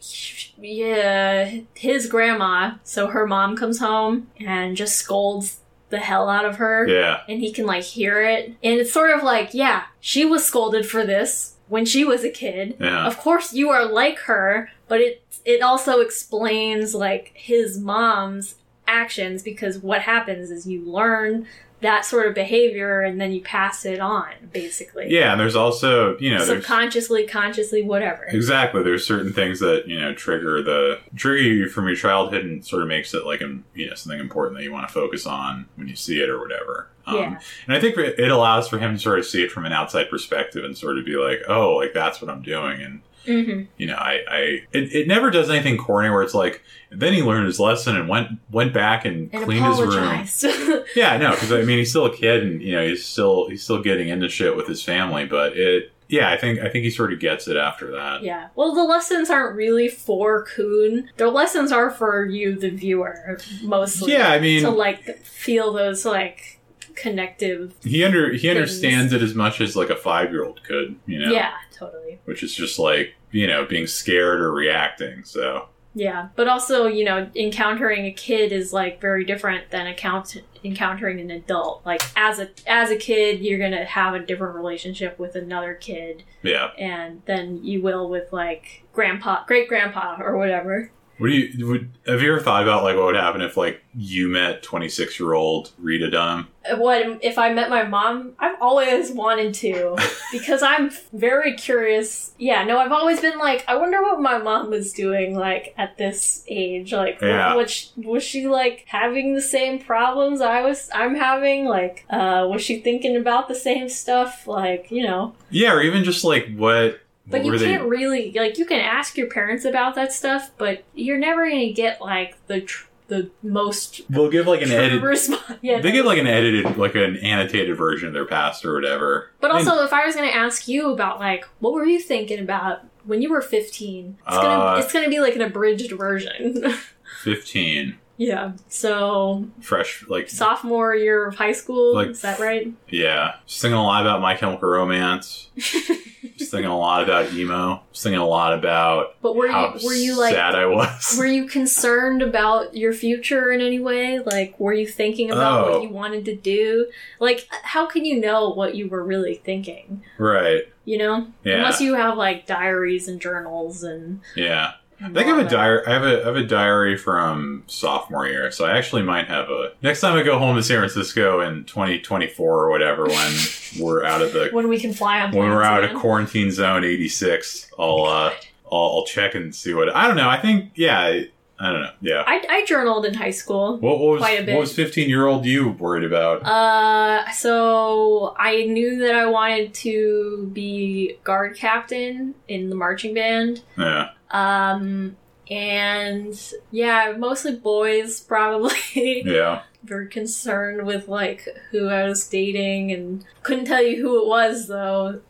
[0.57, 6.55] yeah, his grandma, so her mom comes home and just scolds the hell out of
[6.57, 6.87] her.
[6.87, 8.47] yeah and he can like hear it.
[8.63, 12.29] And it's sort of like, yeah, she was scolded for this when she was a
[12.29, 12.77] kid.
[12.79, 18.55] yeah Of course you are like her, but it it also explains like his mom's
[18.87, 21.45] actions because what happens is you learn
[21.81, 25.07] that sort of behavior and then you pass it on basically.
[25.09, 28.23] Yeah, and there's also you know Subconsciously, consciously, whatever.
[28.25, 32.65] exactly there's certain things that you know trigger the trigger you from your childhood and
[32.65, 35.25] sort of makes it like a, you know something important that you want to focus
[35.25, 36.87] on when you see it or whatever.
[37.07, 37.39] Um, Yeah.
[37.67, 39.73] and I think it it allows for him to sort of see it from an
[39.73, 43.61] outside perspective and sort of be like, oh, like that's what I'm doing, and hmm
[43.77, 44.39] you know, I, I
[44.71, 46.61] it, it never does anything corny where it's like
[46.91, 50.83] then he learned his lesson and went went back and, And cleaned his room.
[50.95, 53.63] Yeah, no, because I mean he's still a kid, and you know he's still he's
[53.63, 55.25] still getting into shit with his family.
[55.25, 58.21] But it, yeah, I think I think he sort of gets it after that.
[58.23, 58.49] Yeah.
[58.55, 61.09] Well, the lessons aren't really for Kun.
[61.17, 64.13] The lessons are for you, the viewer, mostly.
[64.13, 66.59] Yeah, I mean to like feel those like
[66.95, 67.73] connective.
[67.83, 68.51] he under he Things.
[68.55, 72.19] understands it as much as like a five year old could, you know, Yeah, totally.
[72.25, 75.23] which is just like you know being scared or reacting.
[75.23, 80.41] So Yeah, but also you know encountering a kid is like very different than account
[80.63, 81.85] encountering an adult.
[81.85, 86.23] Like as a as a kid, you're gonna have a different relationship with another kid,
[86.43, 90.91] yeah, and then you will with like grandpa, great grandpa, or whatever.
[91.17, 93.81] What do you would have you ever thought about like what would happen if like
[93.95, 96.47] you met twenty six year old Rita Dunham?
[96.77, 98.33] what if I met my mom?
[98.39, 99.95] I've always wanted to
[100.31, 102.31] because I'm very curious.
[102.39, 105.97] Yeah, no, I've always been like, I wonder what my mom was doing like at
[105.97, 106.91] this age.
[106.91, 107.53] Like, Yeah.
[107.55, 110.89] what sh- was she like having the same problems I was?
[110.93, 111.65] I'm having.
[111.65, 114.47] Like, uh, was she thinking about the same stuff?
[114.47, 118.57] Like, you know, Yeah, or even just like what But you they- can't really like
[118.57, 122.61] you can ask your parents about that stuff, but you're never gonna get like the
[122.61, 125.01] tr- the most They'll give like an true edit.
[125.03, 125.41] response.
[125.61, 129.29] Yeah, They give like an edited, like an annotated version of their past or whatever.
[129.41, 132.39] But also, if I was going to ask you about like what were you thinking
[132.39, 136.63] about when you were 15, it's gonna Uh, it's gonna be like an abridged version.
[137.23, 138.53] fifteen, yeah.
[138.69, 142.71] So fresh, like sophomore year of high school, Like- is that right?
[142.89, 145.49] yeah, just thinking a lot about My Chemical Romance.
[145.55, 147.81] just thinking a lot about emo.
[147.91, 151.15] Just thinking a lot about But were you were you like sad I was.
[151.17, 154.19] were you concerned about your future in any way?
[154.19, 155.71] Like were you thinking about Oh.
[155.73, 156.87] what you wanted to do?
[157.19, 160.03] Like how can you know what you were really thinking?
[160.17, 160.63] right?
[160.83, 161.27] You know?
[161.43, 161.55] Yeah.
[161.55, 164.73] Unless you have like diaries and journals and, Yeah.
[165.01, 165.83] I think I have a diary.
[165.85, 169.49] I have a, I have a diary from sophomore year, so I actually might have
[169.49, 169.73] a.
[169.81, 173.33] Next time I go home to San Francisco in 2024 or whatever, when
[173.79, 175.95] we're out of the when we can fly on when we're out again.
[175.95, 178.33] of quarantine zone 86, I'll uh,
[178.71, 179.93] I'll, I'll check and see what.
[179.93, 180.29] I don't know.
[180.29, 180.99] I think yeah.
[180.99, 181.91] I, I don't know.
[182.01, 182.23] Yeah.
[182.27, 183.77] I, I journaled in high school.
[183.77, 184.53] What, what was Quite a bit.
[184.55, 186.43] what was 15 year old you worried about?
[186.45, 193.63] Uh, so I knew that I wanted to be guard captain in the marching band.
[193.77, 194.09] yeah.
[194.35, 195.15] Um,
[195.49, 198.71] and yeah, mostly boys probably.
[199.25, 199.63] Yeah.
[199.83, 204.67] Very concerned with like who I was dating and couldn't tell you who it was
[204.67, 205.21] though,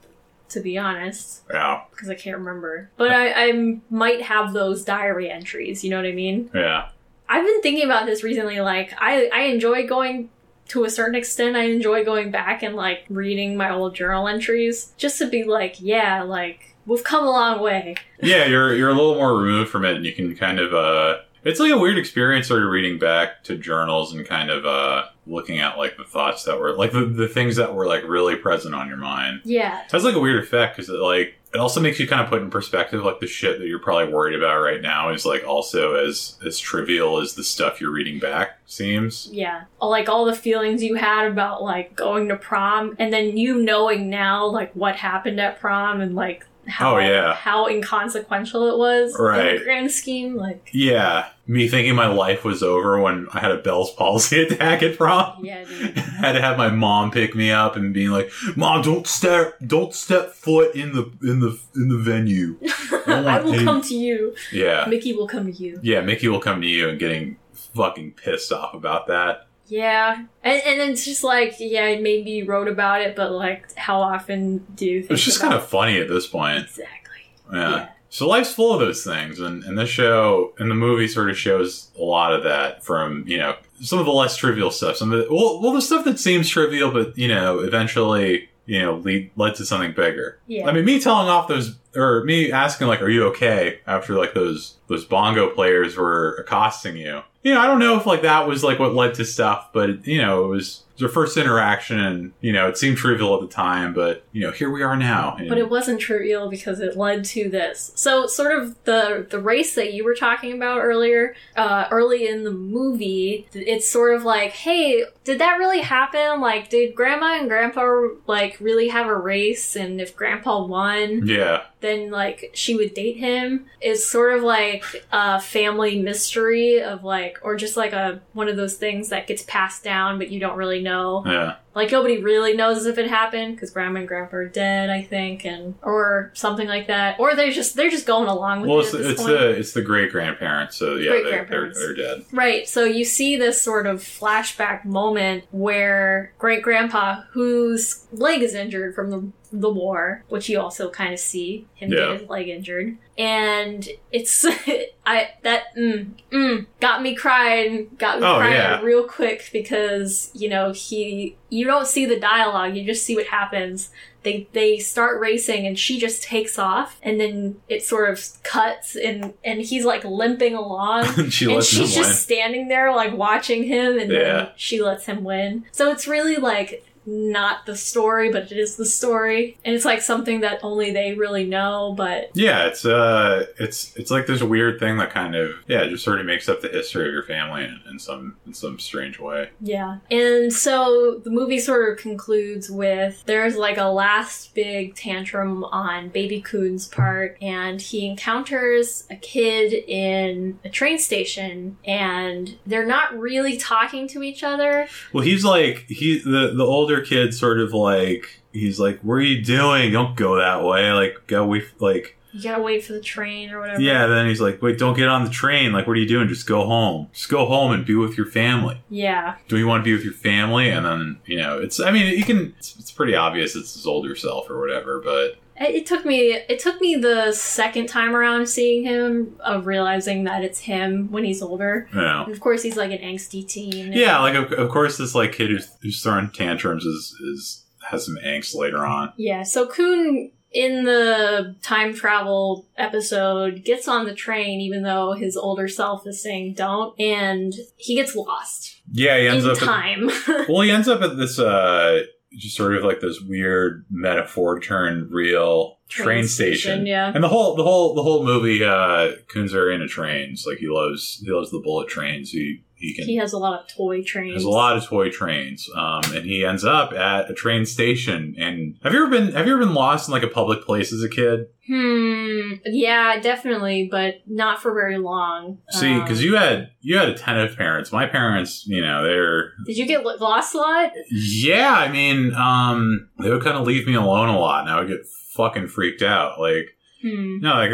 [0.49, 1.81] to be honest, Yeah.
[1.91, 2.89] because I can't remember.
[2.95, 5.83] But I, I might have those diary entries.
[5.83, 6.49] You know what I mean?
[6.53, 6.87] Yeah.
[7.27, 8.61] I've been thinking about this recently.
[8.61, 10.29] Like, I I enjoy going
[10.69, 11.57] to a certain extent.
[11.57, 15.81] I enjoy going back and like reading my old journal entries just to be like,
[15.81, 17.95] yeah, like we've come a long way.
[18.21, 21.21] yeah, you're you're a little more removed from it, and you can kind of uh,
[21.45, 25.05] it's like a weird experience, sort of reading back to journals and kind of uh,
[25.27, 28.35] looking at like the thoughts that were like the, the things that were like really
[28.35, 29.41] present on your mind.
[29.43, 32.21] Yeah, It has like a weird effect because it like it also makes you kind
[32.21, 35.25] of put in perspective like the shit that you're probably worried about right now is
[35.25, 39.29] like also as as trivial as the stuff you're reading back seems.
[39.31, 39.65] yeah.
[39.79, 44.09] Like all the feelings you had about like going to prom, and then you knowing
[44.09, 46.45] now like what happened at prom and like.
[46.67, 47.33] How, Oh, yeah.
[47.35, 49.59] how inconsequential it was in Right.
[49.59, 50.35] the grand scheme.
[50.35, 54.81] Like, Yeah, me thinking my life was over when I had a Bell's palsy attack
[54.83, 55.43] at prom.
[55.45, 55.97] yeah, dude.
[55.97, 59.93] had to have my mom pick me up and being like, "Mom, don't step, don't
[59.93, 62.57] step foot in the in the in the venue."
[63.05, 64.35] don't I will any- come to you.
[64.51, 65.79] Yeah, Mickey will come to you.
[65.83, 66.01] yeah.
[66.01, 67.37] Mickey will come to you and getting
[67.75, 69.47] fucking pissed off about that.
[69.67, 73.99] Yeah, and, and it's just like, yeah, maybe you wrote about it, but like, how
[74.01, 76.63] often do you think It's just kind of funny at this point.
[76.65, 77.11] exactly?
[77.51, 77.69] Yeah.
[77.69, 77.89] Yeah.
[78.09, 81.37] So life's full of those things, and, and this show and the movie sort of
[81.37, 84.95] shows a lot of that from you know some of the less trivial stuff.
[84.95, 88.81] Some of the well, well, the stuff that seems trivial, but you know, eventually you
[88.81, 90.39] know lead led to something bigger.
[90.47, 94.15] Yeah, I mean, me telling off those, or me asking like, "Are you okay?" After
[94.15, 97.21] like those those bongo players were accosting you.
[97.43, 100.05] You know, I don't know if like that was like what led to stuff, but
[100.07, 103.35] you know, it was, it was our first interaction, and you know, it seemed trivial
[103.35, 105.35] at the time, but you know, here we are now.
[105.37, 107.91] And- but it wasn't trivial because it led to this.
[107.95, 112.43] So, sort of the the race that you were talking about earlier, uh, early in
[112.43, 116.41] the movie, it's sort of like, hey, did that really happen?
[116.41, 119.75] Like, did Grandma and Grandpa like really have a race?
[119.75, 123.67] And if Grandpa won, yeah, then like she would date him.
[123.81, 128.57] Is sort of like a family mystery of like or just like a one of
[128.57, 131.23] those things that gets passed down but you don't really know.
[131.25, 135.01] Yeah, like nobody really knows if it happened because grandma and grandpa are dead i
[135.01, 137.19] think and or something like that.
[137.19, 139.81] Or they're just they're just going along with well, it it's, it's the it's the
[139.81, 142.25] great grandparents, so yeah, they're, they're they're dead.
[142.31, 148.53] Right, so you see this sort of flashback moment where great grandpa, whose leg is
[148.53, 152.11] injured from the the war, which you also kind of see him Yeah.
[152.11, 154.45] get his leg injured, and it's
[155.05, 158.81] I that mm, mm, got me crying, got me Oh, crying yeah.
[158.81, 163.27] real quick because you know he you don't see the dialogue, you just see what
[163.27, 163.89] happens.
[164.23, 168.95] They, they start racing and she just takes off and then it sort of cuts
[168.95, 172.09] and and he's like limping along she and lets she's them win.
[172.09, 174.19] just standing there like watching him and Yeah.
[174.23, 178.75] then she lets him win so it's really like not the story but it is
[178.75, 179.57] the story.
[179.63, 184.11] And it's like something that only they really know but Yeah, it's uh, it's it's
[184.11, 187.07] like this weird thing that kind of yeah, just sort of makes up the history
[187.07, 189.49] of your family in, in some in some strange way.
[189.61, 189.97] yeah.
[190.11, 196.09] And so the movie sort of concludes with there's like a last big tantrum on
[196.09, 203.17] baby Kun's part and he encounters a kid in a train station and they're not
[203.17, 204.87] really talking to each other.
[205.13, 209.15] Well, he's like he the the older older kid sort of like he's like, "What
[209.15, 209.91] are you doing?
[209.91, 210.91] Don't go that way.
[210.91, 213.79] Like go we like." You gotta wait for the train or whatever.
[213.79, 215.71] Yeah, then he's like, "Wait, don't get on the train.
[215.71, 216.27] Like, what are you doing?
[216.27, 217.07] Just go home.
[217.13, 218.81] Just go home and be with your family.
[218.89, 219.35] Yeah.
[219.47, 221.79] Do you want to be with your family?" And then you know, it's.
[221.79, 222.53] I mean, you can.
[222.57, 226.33] It's, it's pretty obvious it's his older self or whatever, but It, it took me.
[226.33, 231.23] It took me the second time around seeing him of realizing that it's him when
[231.23, 231.89] he's older.
[231.93, 232.23] know.
[232.23, 233.93] And of course, he's like an angsty teen.
[233.93, 238.05] Yeah, like of, of course, this like kid who's, who's throwing tantrums is is has
[238.05, 239.13] some angst later on.
[239.17, 245.35] Yeah, so Kun in the time travel episode gets on the train even though his
[245.35, 249.57] older self is saying don't and he gets lost Yeah, he ends up.
[249.57, 250.09] At, time.
[250.47, 252.03] well, he ends up at this uh,
[252.37, 256.85] just sort of like this weird metaphor turned real train, station.
[256.85, 257.11] yeah.
[257.13, 260.45] And the whole the whole the whole movie, uh, Kun's are into trains.
[260.47, 262.31] Like he loves he loves the bullet trains.
[262.31, 264.33] He he can He has a lot of toy trains.
[264.33, 268.35] There's a lot of toy trains, um, and he ends up at a train station.
[268.37, 270.91] And have you ever been have you ever been lost in like a public place
[270.93, 271.47] as a kid?
[271.67, 272.53] Hmm.
[272.65, 275.59] Yeah, definitely, but not for very long.
[275.71, 277.91] See, Um, because you had you had attentive parents.
[277.91, 280.91] My parents, you know, they're did you get lost a lot?
[281.11, 281.73] yeah.
[281.75, 284.87] I mean, um, they would kind of leave me alone a lot, and I would
[284.89, 286.39] get fucking freaked out.
[286.39, 286.67] Like
[287.01, 287.39] Hmm.
[287.39, 287.71] no, like.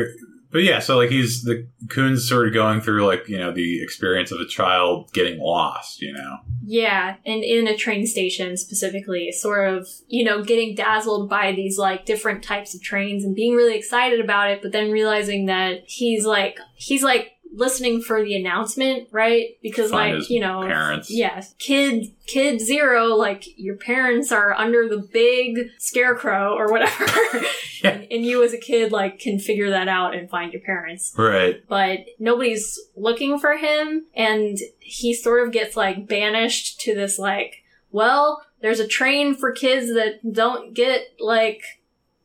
[0.52, 3.82] But yeah, so like he's the Kun's sort of going through like you know the
[3.82, 6.38] experience of a child getting lost, you know.
[6.64, 11.78] Yeah, and in a train station specifically, sort of, you know, getting dazzled by these
[11.78, 15.84] like different types of trains and being really excited about it, but then realizing that
[15.86, 19.58] he's like, he's like listening for the announcement, right?
[19.62, 21.10] Because like, you know, parents.
[21.12, 27.06] yes, kid, kid zero, like your parents are under the big scarecrow or whatever.
[27.34, 27.42] Yeah.
[27.84, 31.14] and, and you as a kid, like, can figure that out and find your parents
[31.18, 31.64] Right.
[31.68, 37.64] but nobody's looking for him and he sort of gets like banished to this like
[37.92, 41.64] well there's a train for kids that don't get like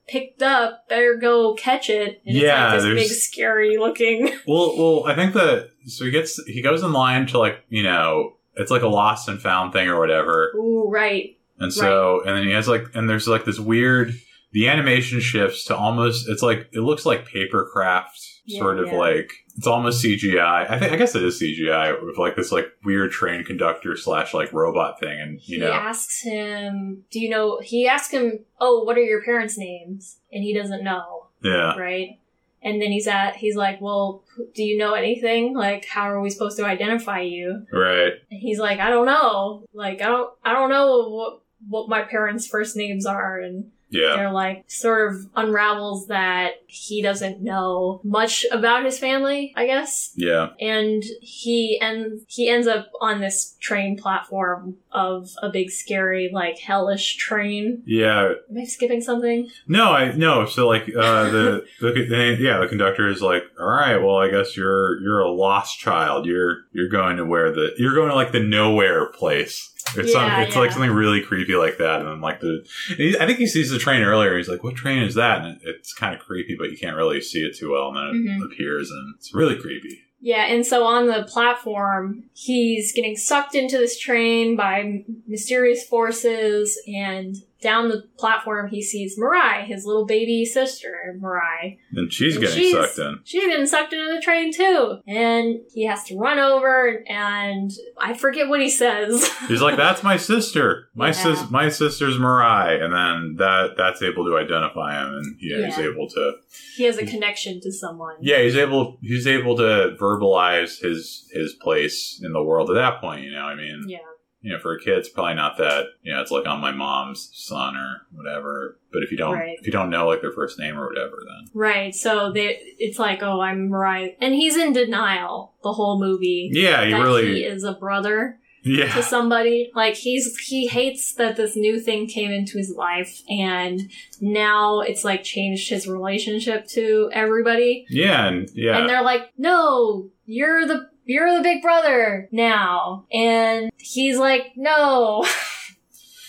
[0.08, 2.22] picked up better go catch it.
[2.26, 6.04] And Yeah, it's like this there's- big scary looking Well, well, I think that so
[6.04, 9.40] he gets he goes in line to like you know it's like a lost and
[9.40, 11.36] found thing or whatever, ooh right.
[11.58, 14.12] And so and then he has like and there's like this weird
[14.52, 18.86] the animation shifts to almost it's like it looks like paper craft Yeah, sort of
[18.88, 18.96] yeah.
[18.96, 20.70] like it's almost CGI.
[20.70, 24.34] I think I guess it is CGI with like this like weird train conductor slash
[24.34, 28.12] like robot thing, and you know he know asks him do you know he asks
[28.12, 32.18] him oh what are your parents names and he doesn't know yeah right?
[32.62, 35.54] And then he's at, he's like, well, do you know anything?
[35.54, 37.64] Like, how are we supposed to identify you?
[37.72, 39.64] right And he's like, I don't know.
[39.72, 43.38] Like, I don't, I don't know what, what my parents' first names are.
[43.38, 49.52] And yeah they're like, sort of unravels that he doesn't know much about his family,
[49.56, 50.12] I guess.
[50.14, 56.30] yeah And he and he ends up on this train platform of a big scary,
[56.32, 57.82] like, hellish train.
[57.86, 59.48] yeah Am I skipping something?
[59.66, 60.46] No, I no.
[60.46, 64.28] So like uh, the, the the yeah, the conductor is like, all right, well, I
[64.30, 66.26] guess you're you're a lost child.
[66.26, 69.72] You're you're going to where the you're going to like the nowhere place.
[69.94, 73.16] It's some, Yeah, it's like something really creepy like that, and then like the he,
[73.18, 74.36] I think he sees the train earlier.
[74.36, 75.42] He's like, what train is that?
[75.42, 77.96] And it, it's kind of creepy, but you can't really see it too well, and
[77.96, 78.42] then it mm-hmm.
[78.42, 80.02] appears, and it's really creepy.
[80.20, 86.80] Yeah, and so on the platform, he's getting sucked into this train by mysterious forces,
[86.86, 91.78] and down the platform, he sees Mirai, his little baby sister, Mirai.
[91.92, 93.20] And she's And getting she's- sucked in.
[93.24, 98.14] She's getting sucked into the train too, and he has to run over, and I
[98.14, 99.26] forget what he says.
[99.48, 100.88] He's like, "That's my sister.
[100.94, 101.12] My Yeah.
[101.12, 105.78] sis, my sister's Mirai," and then that that's able to identify him, and yeah, he's
[105.78, 106.34] able to
[106.76, 108.16] he has a connection to someone.
[108.20, 113.00] Yeah, he's able he's able to verbalize his his place in the world at that
[113.00, 113.22] point.
[113.24, 113.98] You know, I mean, Yeah.
[114.42, 115.86] You know, for a kid, it's probably not that.
[116.02, 118.78] You know, it's like on my mom's son or whatever.
[118.92, 119.56] But if you don't Right.
[119.58, 122.98] if you don't know like their first name or whatever, then Right, so they, it's
[122.98, 124.14] like, oh, I'm Mirai.
[124.20, 126.50] And he's in denial the whole movie.
[126.52, 128.38] yeah, he really he is a brother.
[128.68, 128.92] Yeah.
[128.94, 129.70] to somebody.
[129.76, 133.80] Like he's he hates that this new thing came into his life and
[134.20, 137.86] now it's like changed his relationship to everybody.
[137.88, 143.70] yeah and yeah And they're like, "No, you're the you're the big brother now." And
[143.78, 145.24] he's like, "No."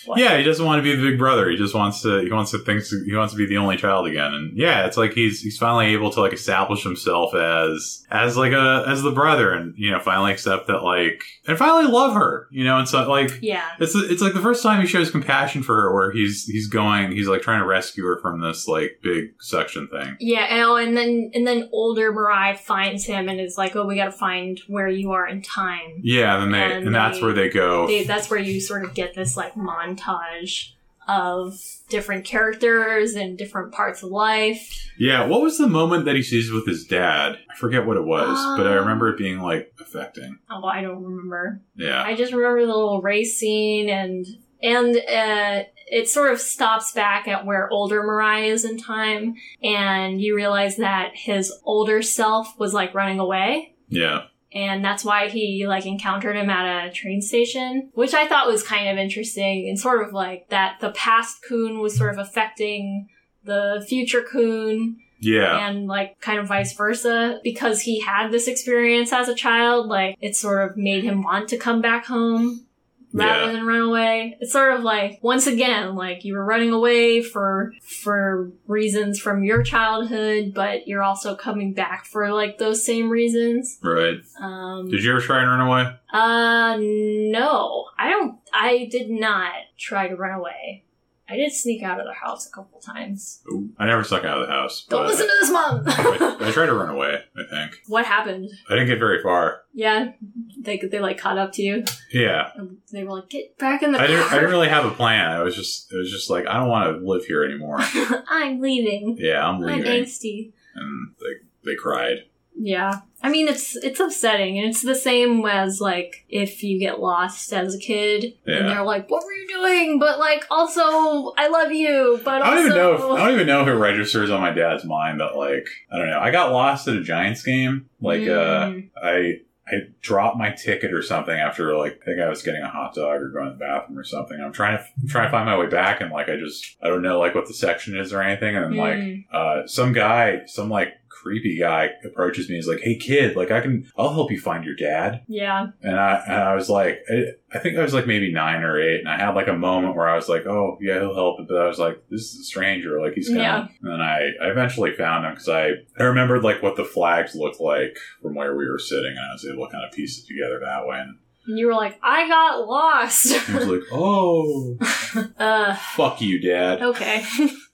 [0.08, 0.18] What?
[0.18, 2.50] yeah he doesn't want to be the big brother he just wants to he wants
[2.52, 5.40] to think he wants to be the only child again and yeah it's like he's
[5.40, 9.74] he's finally able to like establish himself as as like a as the brother and
[9.76, 13.38] you know finally accept that like and finally love her you know and so like
[13.42, 13.64] Yeah.
[13.78, 17.12] It's it's like the first time he shows compassion for her, where he's he's going,
[17.12, 20.16] he's like trying to rescue her from this like big suction thing.
[20.20, 23.86] Yeah, and, oh, and then and then older Mirai finds him and is like, "Oh,
[23.86, 26.94] we got to find where you are in time." Yeah, and then they And and,
[26.94, 27.86] that's where they go.
[27.86, 30.72] They, that's where you sort of get this like montage montage
[31.06, 34.90] of different characters and different parts of life.
[34.98, 37.38] Yeah, what was the moment that he sees with his dad?
[37.50, 40.38] I forget what it was, but I Um, remember it being like affecting.
[40.50, 41.62] Oh, I don't remember.
[41.76, 42.02] Yeah.
[42.02, 44.26] I just remember the little race scene and
[44.60, 50.20] and uh, it sort of stops back at where older Mirai is in time, and
[50.20, 53.76] you realize that his older self was like running away.
[53.88, 54.24] Yeah.
[54.52, 58.62] And that's why he like encountered him at a train station, which I thought was
[58.62, 63.08] kind of interesting and sort of like that the past Kun was sort of affecting
[63.44, 65.68] the future Kun Yeah.
[65.68, 70.16] and like kind of vice versa because he had this experience as a child like
[70.20, 72.66] it sort of made him want to come back home
[73.12, 73.52] rather Yeah.
[73.52, 77.72] than run away it's sort of like once again like you were running away for
[77.82, 83.78] for reasons from your childhood but you're also coming back for like those same reasons
[83.82, 84.18] Right.
[84.40, 85.94] um Did you ever try and run away?
[86.12, 90.84] uh no i don't i did not try to run away
[91.28, 93.70] i did sneak out of the house a couple times Ooh.
[93.78, 94.86] I never stuck out of the house.
[94.88, 97.80] don't listen to this mom I, I tried to run away, I think.
[97.86, 99.62] what happened I didn't get very far.
[99.72, 100.12] Yeah,
[100.58, 101.84] they they like caught up to you.
[102.12, 102.50] Yeah.
[102.56, 104.84] And they were like, "Get back in the I car." didn't, I didn't really have
[104.84, 105.30] a plan.
[105.30, 107.76] I was just, it was just like, I don't want to live here anymore.
[108.28, 109.16] I'm leaving.
[109.20, 109.86] Yeah, I'm leaving.
[109.86, 110.52] I'm angsty.
[110.74, 112.24] And they, they cried.
[112.58, 117.00] Yeah, I mean it's it's upsetting, and it's the same as like if you get
[117.00, 118.56] lost as a kid, Yeah.
[118.58, 122.20] and they're like, "What were you doing?" But like, also, I love you.
[122.24, 124.40] But I don't also, even know if I don't even know if it registers on
[124.40, 126.20] my dad's mind that like I don't know.
[126.20, 127.88] I got lost at a Giants game.
[128.00, 128.88] Like uh Mm.
[129.02, 129.40] I
[129.70, 132.94] I dropped my ticket or something after like I think I was getting a hot
[132.94, 134.40] dog or going to the bathroom or something.
[134.40, 136.88] I'm trying to I'm trying to find my way back and like I just I
[136.88, 139.24] don't know like what the section is or anything and then like Mm.
[139.32, 143.60] uh some guy some like creepy guy approaches me he's like hey kid like i
[143.60, 147.24] can i'll help you find your dad yeah, and i and i was like I,
[147.52, 149.96] I think i was like maybe nine or eight and i had like a moment
[149.96, 152.44] where i was like oh yeah he'll help but i was like this is a
[152.44, 153.66] stranger like he's coming Yeah.
[153.82, 157.34] and then i i eventually found him because i i remembered like what the flags
[157.34, 160.18] looked like from where we were sitting and i was able to kind of piece
[160.22, 163.80] it together that way and and you were like, "I got lost." he was like
[163.90, 164.76] oh
[165.38, 167.24] uh, fuck you dad okay.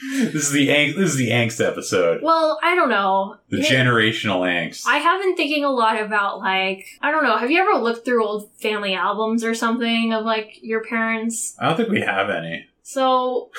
[0.12, 3.36] this is the angst this is the angst episode well, I don't know.
[3.48, 3.64] the Yeah.
[3.84, 7.36] generational angst I have been thinking a lot about like I don't know.
[7.36, 11.54] Have you ever looked through old family albums or something of like your parents?
[11.58, 12.66] I don't think we have any.
[12.82, 13.50] So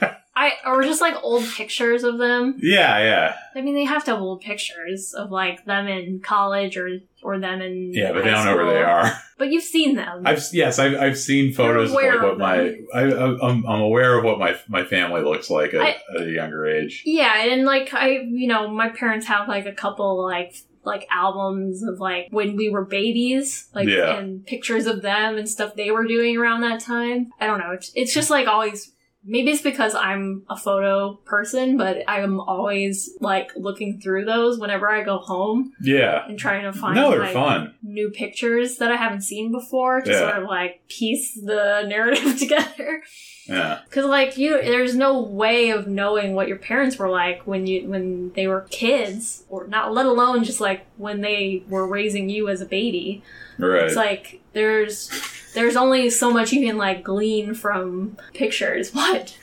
[0.38, 2.56] I or just like old pictures of them.
[2.62, 6.76] Yeah, yeah, I mean, they have to have old pictures of like them in college
[6.76, 9.18] or or them in yeah, but they don't know where they are.
[9.38, 10.22] But you've seen them.
[10.26, 12.74] I've yes, I've, I've seen photos of like what of my.
[12.94, 16.22] I, I I'm, I'm aware of what my my family looks like at, I- at
[16.26, 17.02] a younger age.
[17.06, 21.82] yeah, and like I, you know, my parents have like a couple like like albums
[21.82, 24.18] of like when we were babies, like Yeah.
[24.18, 27.30] and pictures of them and stuff they were doing around that time.
[27.40, 27.72] I don't know.
[27.72, 28.92] It's, it's just like always.
[29.28, 34.88] Maybe it's because I'm a photo person, but I'm always like looking through those whenever
[34.88, 37.74] I go home Yeah, and trying to find no, they're like, fun.
[37.82, 40.18] new pictures that I haven't seen before to Yeah.
[40.30, 43.02] sort of like piece the narrative together.
[43.48, 47.66] Yeah, Cause like you, there's no way of knowing what your parents were like when
[47.66, 52.28] you when they were kids, or not, let alone just like when they were raising
[52.28, 53.22] you as a baby.
[53.58, 53.84] Right.
[53.84, 55.10] It's like there's
[55.54, 58.90] there's only so much you can like glean from pictures.
[58.94, 59.36] What?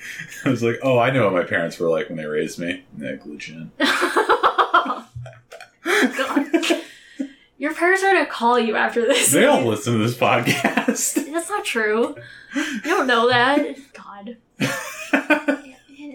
[0.45, 2.83] I was like, oh, I know what my parents were like when they raised me.
[2.95, 3.71] Negligent.
[3.77, 5.05] God.
[7.57, 9.31] Your parents are gonna call you after this.
[9.31, 11.31] They don't listen to this podcast.
[11.31, 12.15] That's not true.
[12.55, 13.77] You don't know that.
[13.93, 14.37] God.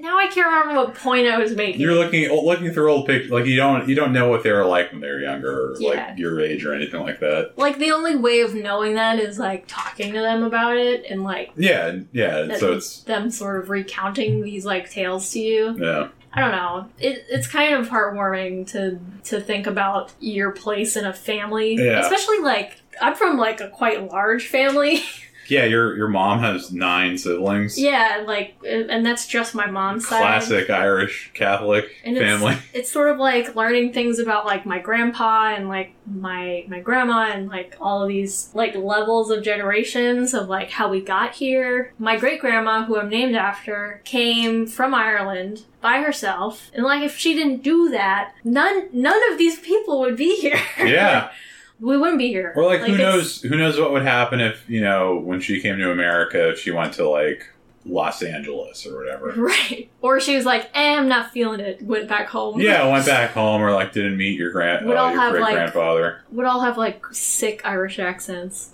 [0.09, 1.83] Now I can't remember what point I was making.
[1.83, 4.65] You're looking looking through old pictures, like you don't you don't know what they were
[4.65, 5.89] like when they were younger, or Yeah.
[6.09, 7.53] like your age or anything like that.
[7.59, 11.25] like the only way of knowing that is like talking to them about it and
[11.25, 12.43] like Yeah, yeah.
[12.43, 15.77] that- So it's them sort of recounting these like tales to you.
[15.79, 16.89] yeah, I don't know.
[16.99, 22.01] It, it's kind of heartwarming to to think about your place in a family, Yeah.
[22.01, 25.03] especially like I'm from like a quite large family.
[25.51, 25.65] yeah.
[25.65, 27.79] Your your mom has nine siblings.
[27.79, 30.21] yeah, like and that's just my mom's side.
[30.21, 32.57] Classic Irish Catholic And it's, family.
[32.75, 37.31] it's sort of like learning things about like my grandpa and like my my grandma
[37.33, 41.93] and like all of these like levels of generations of like how we got here.
[41.99, 47.17] My great grandma, who I'm named after, came from Ireland by herself, and like if
[47.17, 50.61] she didn't do that, none none of these people would be here.
[50.79, 51.31] Yeah.
[51.81, 52.53] we wouldn't be here.
[52.57, 53.43] Or like, who knows?
[53.43, 56.51] Who knows what would happen if you know when she came to America?
[56.51, 57.49] If she went to like
[57.85, 59.33] Los Angeles or whatever.
[59.37, 59.89] Right.
[60.03, 61.81] Or she was like, eh, I'm not feeling it.
[61.83, 62.61] Went back home.
[62.61, 65.33] Yeah, went back home or like didn't meet your grand Would uh, all your have,
[65.33, 66.23] great like- grandfather.
[66.33, 68.71] Would all have like sick Irish accents.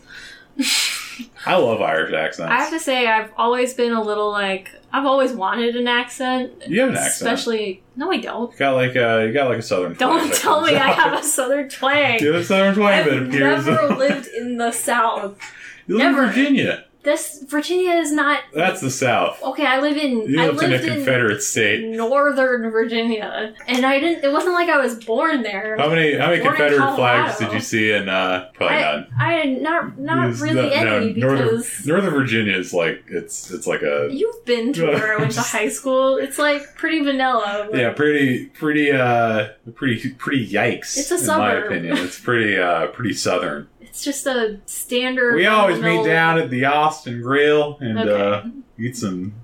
[1.47, 2.51] I love Irish accents.
[2.51, 6.53] I have to say, I've always been a little like I've always wanted an accent.
[6.69, 7.15] You have an accent.
[7.15, 7.83] especially.
[7.97, 8.53] No, I don't.
[8.53, 9.95] you got like a you got like a southern.
[9.95, 12.21] Don't tell me I have a southern twang.
[12.21, 15.37] You have a southern twang I've never lived in the South.
[15.89, 16.27] you live in never.
[16.29, 16.85] Virginia.
[17.05, 19.39] This Virginia is not That's the South.
[19.43, 19.67] okay.
[19.67, 20.23] I live in.
[20.23, 21.85] You I lived in a Confederate state.
[21.85, 24.25] Northern Virginia, and I didn't.
[24.25, 25.77] It wasn't like I was born there.
[25.77, 28.85] How many how many Confederate flags did you see in uh probably not?
[28.85, 29.07] I, none?
[29.19, 33.67] I not not really no- no, any Northern, because Northern Virginia is like it's it's
[33.67, 36.17] like a you've been to where I went to high school.
[36.17, 37.69] It's like pretty vanilla.
[37.71, 40.97] Like, yeah pretty pretty uh pretty pretty yikes.
[40.97, 41.99] It's a in my opinion.
[41.99, 43.69] It's pretty uh pretty southern.
[43.95, 45.37] It's just a standard.
[45.37, 48.11] We always meet down at the Austin Grill and Okay.
[48.47, 49.35] uh eat some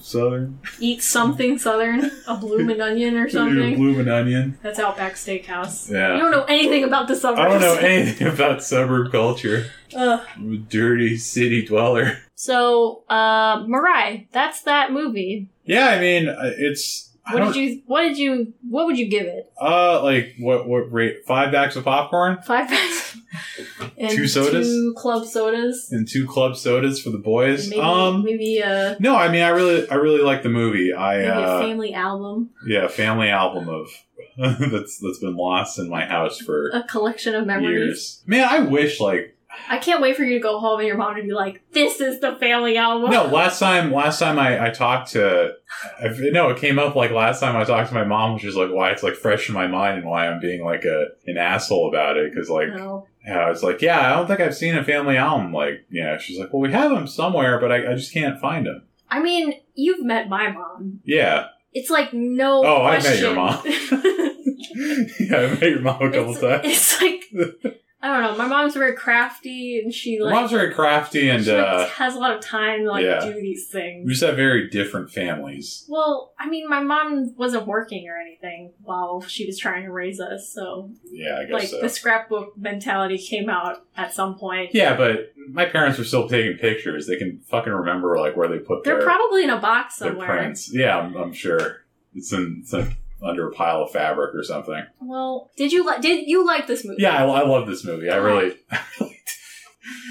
[0.00, 3.76] southern Eat something southern, a bloomin' onion or something.
[3.76, 4.58] bloomin' onion.
[4.62, 5.90] That's Outback Steakhouse.
[5.92, 6.14] Yeah.
[6.14, 7.40] You don't know anything about the suburbs.
[7.40, 9.66] I don't know anything about suburb culture.
[9.94, 10.20] Ugh.
[10.36, 12.16] I'm a dirty city dweller.
[12.34, 15.50] So, uh, Mirai, that's that movie.
[15.66, 17.07] Yeah, I mean, uh, it's.
[17.32, 17.82] What did you?
[17.86, 18.54] What did you?
[18.68, 19.52] What would you give it?
[19.60, 20.68] Uh, like what?
[20.68, 21.24] What rate?
[21.26, 23.18] Five bags of popcorn Five packs.
[23.98, 24.66] and Two sodas?
[24.66, 25.90] Two club sodas.
[25.92, 27.68] and two club sodas for the boys.
[27.68, 30.94] Maybe, um, maybe a no, I mean, I really, I really like the movie.
[30.94, 33.88] I, maybe a uh, family album, yeah, family album of
[34.38, 37.70] that's that's been lost in my house for a collection of memories.
[37.70, 38.22] years.
[38.26, 39.36] Man, I wish like
[39.68, 42.00] I can't wait for you to go home and your mom to be like, "This
[42.00, 43.26] is the family album." no.
[43.26, 45.54] Last time, last time I, I talked to,
[46.00, 48.56] I, no, it came up like last time I talked to my mom, which is
[48.56, 51.38] like why it's like fresh in my mind and why I'm being like a an
[51.38, 52.68] asshole about it because like.
[52.68, 53.06] No.
[53.26, 55.52] Yeah, I was like, yeah, I don't think I've seen a family album.
[55.52, 58.64] Like, yeah, she's like, well, we have them somewhere, but I, I just can't find
[58.64, 58.84] them.
[59.10, 61.00] I mean, you've met my mom.
[61.04, 62.64] Yeah, It's like no.
[62.64, 63.60] Oh, I met your mom.
[63.66, 66.62] yeah, I met your mom a couple it's, times.
[66.64, 67.77] it's like
[68.08, 68.38] I don't know.
[68.38, 72.14] My mom's very crafty, and she like mom's very crafty, and she like, uh, has
[72.14, 73.20] a lot of time to like yeah.
[73.20, 74.06] do these things.
[74.06, 75.84] we just have very different families.
[75.88, 80.20] Well, I mean, my mom wasn't working or anything while she was trying to raise
[80.20, 81.80] us, so Yeah, I guess like so.
[81.82, 84.70] the scrapbook mentality came out at some point.
[84.72, 87.06] Yeah, but my parents were still taking pictures.
[87.06, 90.10] They can fucking remember like where they put They're their, probably in a box their
[90.12, 90.28] somewhere.
[90.28, 90.72] prints.
[90.72, 91.82] Yeah, I'm, I'm sure
[92.14, 94.84] it's in it's in, under a pile of fabric or something.
[95.00, 96.00] Well, did you like?
[96.00, 97.02] Did you like this movie?
[97.02, 98.10] Yeah, I, I love this movie.
[98.10, 98.56] I really.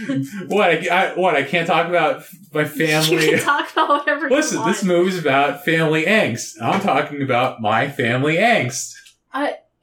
[0.47, 0.69] what?
[0.69, 1.35] I, I, what?
[1.35, 3.29] I can't talk about my You family.
[3.29, 4.29] can talk about whatever.
[4.29, 6.61] Listen, you this movie's about family angst.
[6.61, 8.93] I'm talking about my family angst.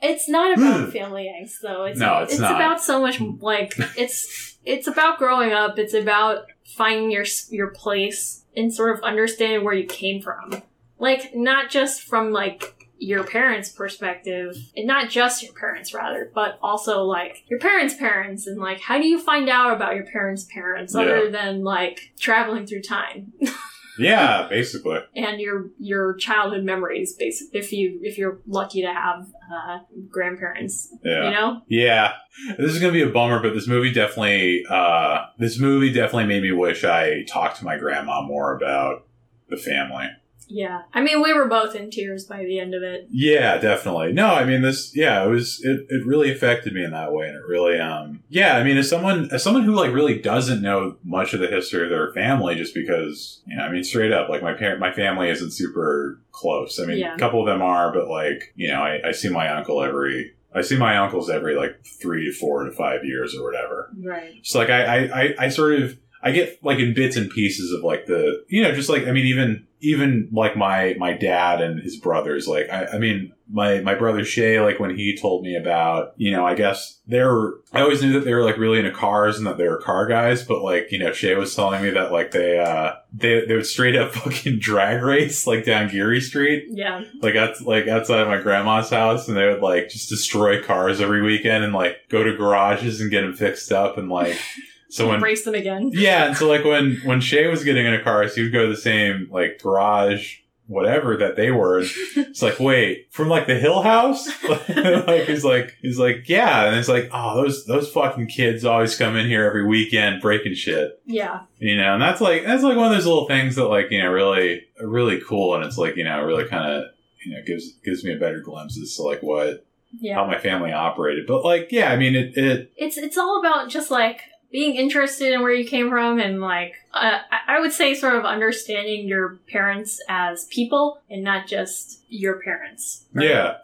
[0.05, 0.91] It's not about hmm.
[0.91, 1.85] family angst, though.
[1.85, 2.57] It's, No, it's not.
[2.57, 5.79] about so much like it's it's about growing up.
[5.79, 6.45] It's about
[6.77, 10.63] finding your your place and sort of understanding where you came from.
[10.99, 16.59] Like not just from like your parents' perspective, and not just your parents rather, but
[16.63, 20.47] also like your parents' parents and like how do you find out about your parents'
[20.53, 23.33] parents other than like traveling through time
[23.99, 24.99] Yeah, basically.
[25.15, 29.79] and your your childhood memories basically if you if you're lucky to have uh,
[30.11, 31.25] grandparents Yeah.
[31.27, 32.13] you know Yeah.
[32.59, 36.43] This is gonna be a bummer, but this movie definitely uh this movie definitely made
[36.43, 39.07] me wish I talked to my grandma more about
[39.49, 40.07] the family.
[40.49, 44.13] Yeah i mean we were both in tears by the end of it Yeah, definitely.
[44.13, 47.27] No, I mean this yeah, it was it, it really affected me in that way
[47.29, 50.63] and it really um yeah, I mean as someone as someone who like really doesn't
[50.63, 54.13] know much of the history of their family just because you know, I mean straight
[54.13, 56.79] up, like my parent my family isn't super close.
[56.81, 57.15] I mean Yeah.
[57.15, 60.33] a couple of them are, but like, you know, I, I see my uncle every
[60.55, 63.91] I see my uncles every like three to four to five years or whatever.
[64.03, 67.31] right So like I, I, I, I sort of I get like in bits and
[67.31, 71.13] pieces of like the you know just like I mean even even like my my
[71.13, 75.17] dad and his brothers like I, I mean my my brother Shay like when he
[75.17, 78.57] told me about you know I guess they're I always knew that they were like
[78.57, 81.55] really into cars and that they were car guys but like you know Shay was
[81.55, 85.65] telling me that like they uh they they would straight up fucking drag race like
[85.65, 86.67] down Geary Street.
[86.71, 87.05] Yeah.
[87.21, 91.01] Like that's like outside of my grandma's house and they would like just destroy cars
[91.01, 94.39] every weekend and like go to garages and get them fixed up and like
[94.95, 95.91] so when race them again.
[95.93, 98.73] Yeah and so like when when Shay was getting into cars he would go to
[98.73, 101.81] the same like garage whatever that they were.
[101.81, 104.29] It's like wait from like the Hill House?
[104.75, 106.67] Like he's like he's like yeah.
[106.67, 110.55] And it's like oh those those fucking kids always come in here every weekend breaking
[110.55, 111.01] shit.
[111.05, 111.43] Yeah.
[111.59, 114.01] You know and that's like that's like one of those little things that like you
[114.01, 115.55] know really really cool.
[115.55, 116.85] And it's like you know really kind of
[117.25, 119.67] you know gives gives me a better glimpse as to like what
[120.01, 120.15] yeah.
[120.15, 121.27] how my family operated.
[121.27, 124.23] But like yeah i mean it, it it's it's all about just like
[124.55, 128.15] being interested in where you came from and like uh, I- I would say sort
[128.15, 133.05] of understanding your parents as people and not just your parents.
[133.13, 133.29] right?
[133.29, 133.57] yeah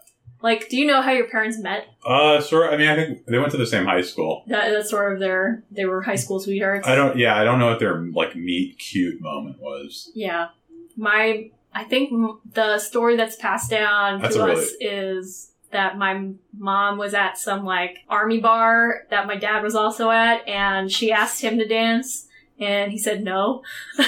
[0.43, 1.87] Like, do you know how your parents met?
[2.05, 2.73] Uh, sort.
[2.73, 4.43] I mean, I think they went to the same high school.
[4.49, 6.89] That, that's sort of their they were high school sweethearts.
[6.89, 7.17] I don't.
[7.17, 10.11] Yeah, I don't know what their like meet cute moment was.
[10.15, 10.49] Yeah,
[10.97, 12.11] my I think
[12.55, 17.39] the story that's passed down That's to a us is that my mom was at
[17.39, 21.67] some like army bar that my dad was also at, and she asked him to
[21.67, 22.27] dance,
[22.59, 23.63] and he said no.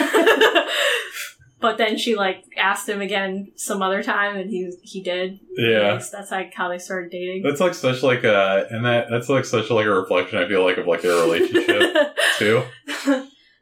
[1.60, 5.38] but then she like asked him again some other time, and he he did.
[5.56, 5.98] Yeah.
[5.98, 7.42] So that's like how they started dating.
[7.42, 10.38] That's like such like a, and that that's like such like a reflection.
[10.38, 12.62] I feel like of like their relationship too.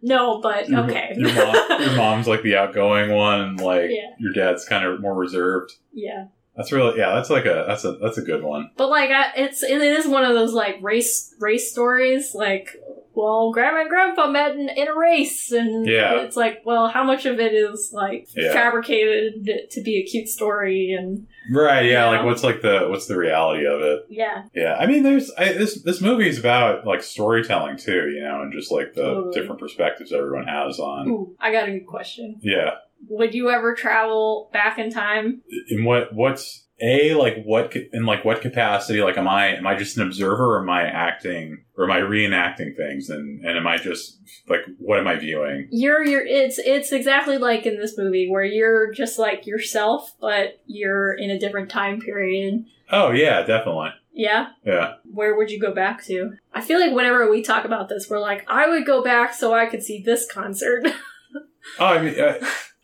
[0.02, 1.12] no, but Your- okay.
[1.16, 4.14] Your, mom, your mom's like the outgoing one, and like Yeah.
[4.18, 5.72] your dad's kind of more reserved.
[5.92, 6.26] yeah.
[6.60, 7.14] That's really yeah.
[7.14, 8.70] That's like a that's a that's a good one.
[8.76, 12.34] But like, I, it's it is one of those like race race stories.
[12.34, 12.76] Like,
[13.14, 16.20] well, grandma and grandpa met in, in a race, and Yeah.
[16.20, 18.52] it's like, well, how much of it is like Yeah.
[18.52, 20.92] fabricated to be a cute story?
[20.98, 21.86] And Right.
[21.86, 21.92] Yeah.
[21.92, 22.08] Yeah.
[22.10, 24.00] Like what's like the what's the reality of it?
[24.10, 24.76] yeah, Yeah.
[24.78, 28.52] I mean, there's I, this this movie is about like storytelling too, you know, and
[28.52, 29.32] just like the Totally.
[29.34, 31.08] different perspectives everyone has on.
[31.08, 32.38] Ooh, I got a good question.
[32.42, 32.72] Yeah.
[33.08, 35.42] Would you ever travel back in time?
[35.68, 39.74] in what what's a like what in like what capacity like am i am i
[39.76, 43.66] just an observer or am i acting or am i reenacting things and and am
[43.66, 47.98] i just like what am i viewing You're you're it's it's exactly like in this
[47.98, 52.64] movie where you're just like yourself, but you're in a different time period.
[52.90, 54.48] oh yeah definitely Yeah.
[54.64, 56.32] yeah where would you go back to?
[56.54, 59.52] I feel like whenever we talk about this, we're like, I would go back so
[59.52, 60.86] I could see this concert.
[61.78, 62.34] oh i mean uh,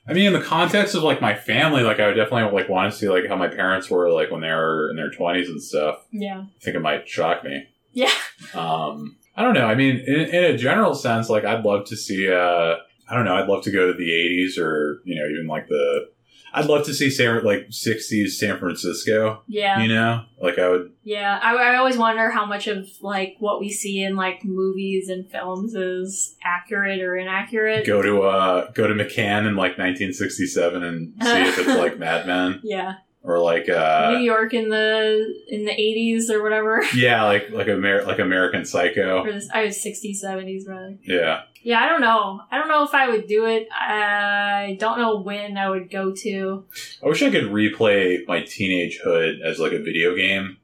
[0.08, 2.92] i mean in the context of like my family like i would definitely like want
[2.92, 5.62] to see like how my parents were like when they were in their 20s and
[5.62, 6.40] stuff yeah.
[6.40, 8.10] i think it might shock me Yeah.
[8.54, 11.96] um i don't know i mean in, in a general sense like i'd love to
[11.96, 12.76] see uh
[13.08, 15.68] i don't know i'd love to go to the 80s or you know even like
[15.68, 16.08] the
[16.56, 19.80] i'd love to see san like 60s san francisco Yeah.
[19.80, 21.38] you know like i would Yeah.
[21.42, 25.30] I, I always wonder how much of like what we see in like movies and
[25.30, 27.86] films is accurate or inaccurate.
[27.86, 32.26] go to uh go to mccann in like 1967 and see if it's like mad
[32.26, 32.94] men Yeah.
[33.26, 36.82] Or like uh New York in the in the eighties or whatever.
[36.94, 40.96] yeah like like Amer- like american psycho or this, I was sixties, seventies rather.
[41.02, 42.40] yeah Yeah, I don't know.
[42.50, 43.66] I don't know if I would do it.
[43.72, 46.64] I don't know when I would go to.
[47.02, 50.58] i wish i could replay my teenage hood as like a video game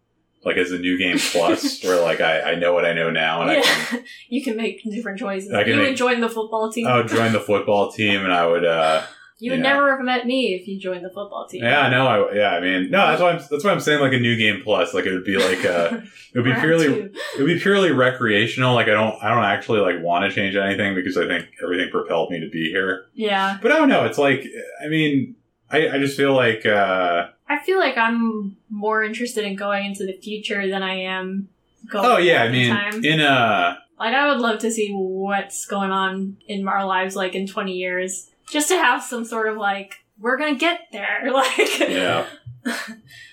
[0.45, 3.43] like as a new game plus where like I, I know what i know now
[3.43, 5.53] and i can you can make different choices.
[5.53, 6.87] I can you make- would join the football team.
[6.87, 8.65] I would join the football team, and I would.
[8.65, 9.03] uh
[9.43, 9.73] You would Yeah.
[9.75, 11.65] never have met me if you joined the football team.
[11.65, 12.51] Yeah, no, I, yeah.
[12.51, 13.41] I mean, no, that's why I'm.
[13.51, 14.95] That's why I'm saying like a new game plus.
[14.95, 15.99] Like it would be like uh
[16.33, 17.11] it would be Round purely two.
[17.37, 18.73] it would be purely recreational.
[18.75, 21.91] Like I don't I don't actually like want to change anything because I think everything
[21.91, 23.07] propelled me to be here.
[23.15, 23.59] Yeah.
[23.61, 24.05] But I don't know.
[24.05, 24.47] It's like
[24.81, 25.35] I mean,
[25.71, 30.07] I I just feel like uh I feel like I'm more interested in going into
[30.07, 31.49] the future than I am
[31.91, 32.43] going oh yeah.
[32.43, 33.05] I in mean, time.
[33.05, 37.35] in uh like I would love to see what's going on in our lives like
[37.35, 38.29] in 20 years.
[38.51, 42.27] Just to have some sort of like we're gonna get there, like yeah.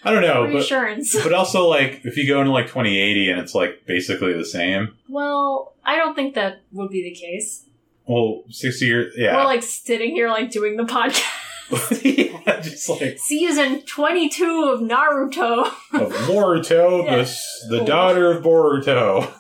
[0.04, 1.16] I don't know, but reassurance.
[1.22, 4.96] but also like if you go into like 2080 and it's like basically the same.
[5.08, 7.66] well, I don't think that would be the case.
[8.08, 9.14] Well, 60 years.
[9.16, 11.24] yeah We're like sitting here like doing the podcast.
[12.04, 15.68] Yeah, just like Season 22 of Naruto.
[15.94, 17.18] of Boruto, Yeah.
[17.18, 17.36] the
[17.70, 17.86] the oh.
[17.86, 19.32] daughter of Boruto.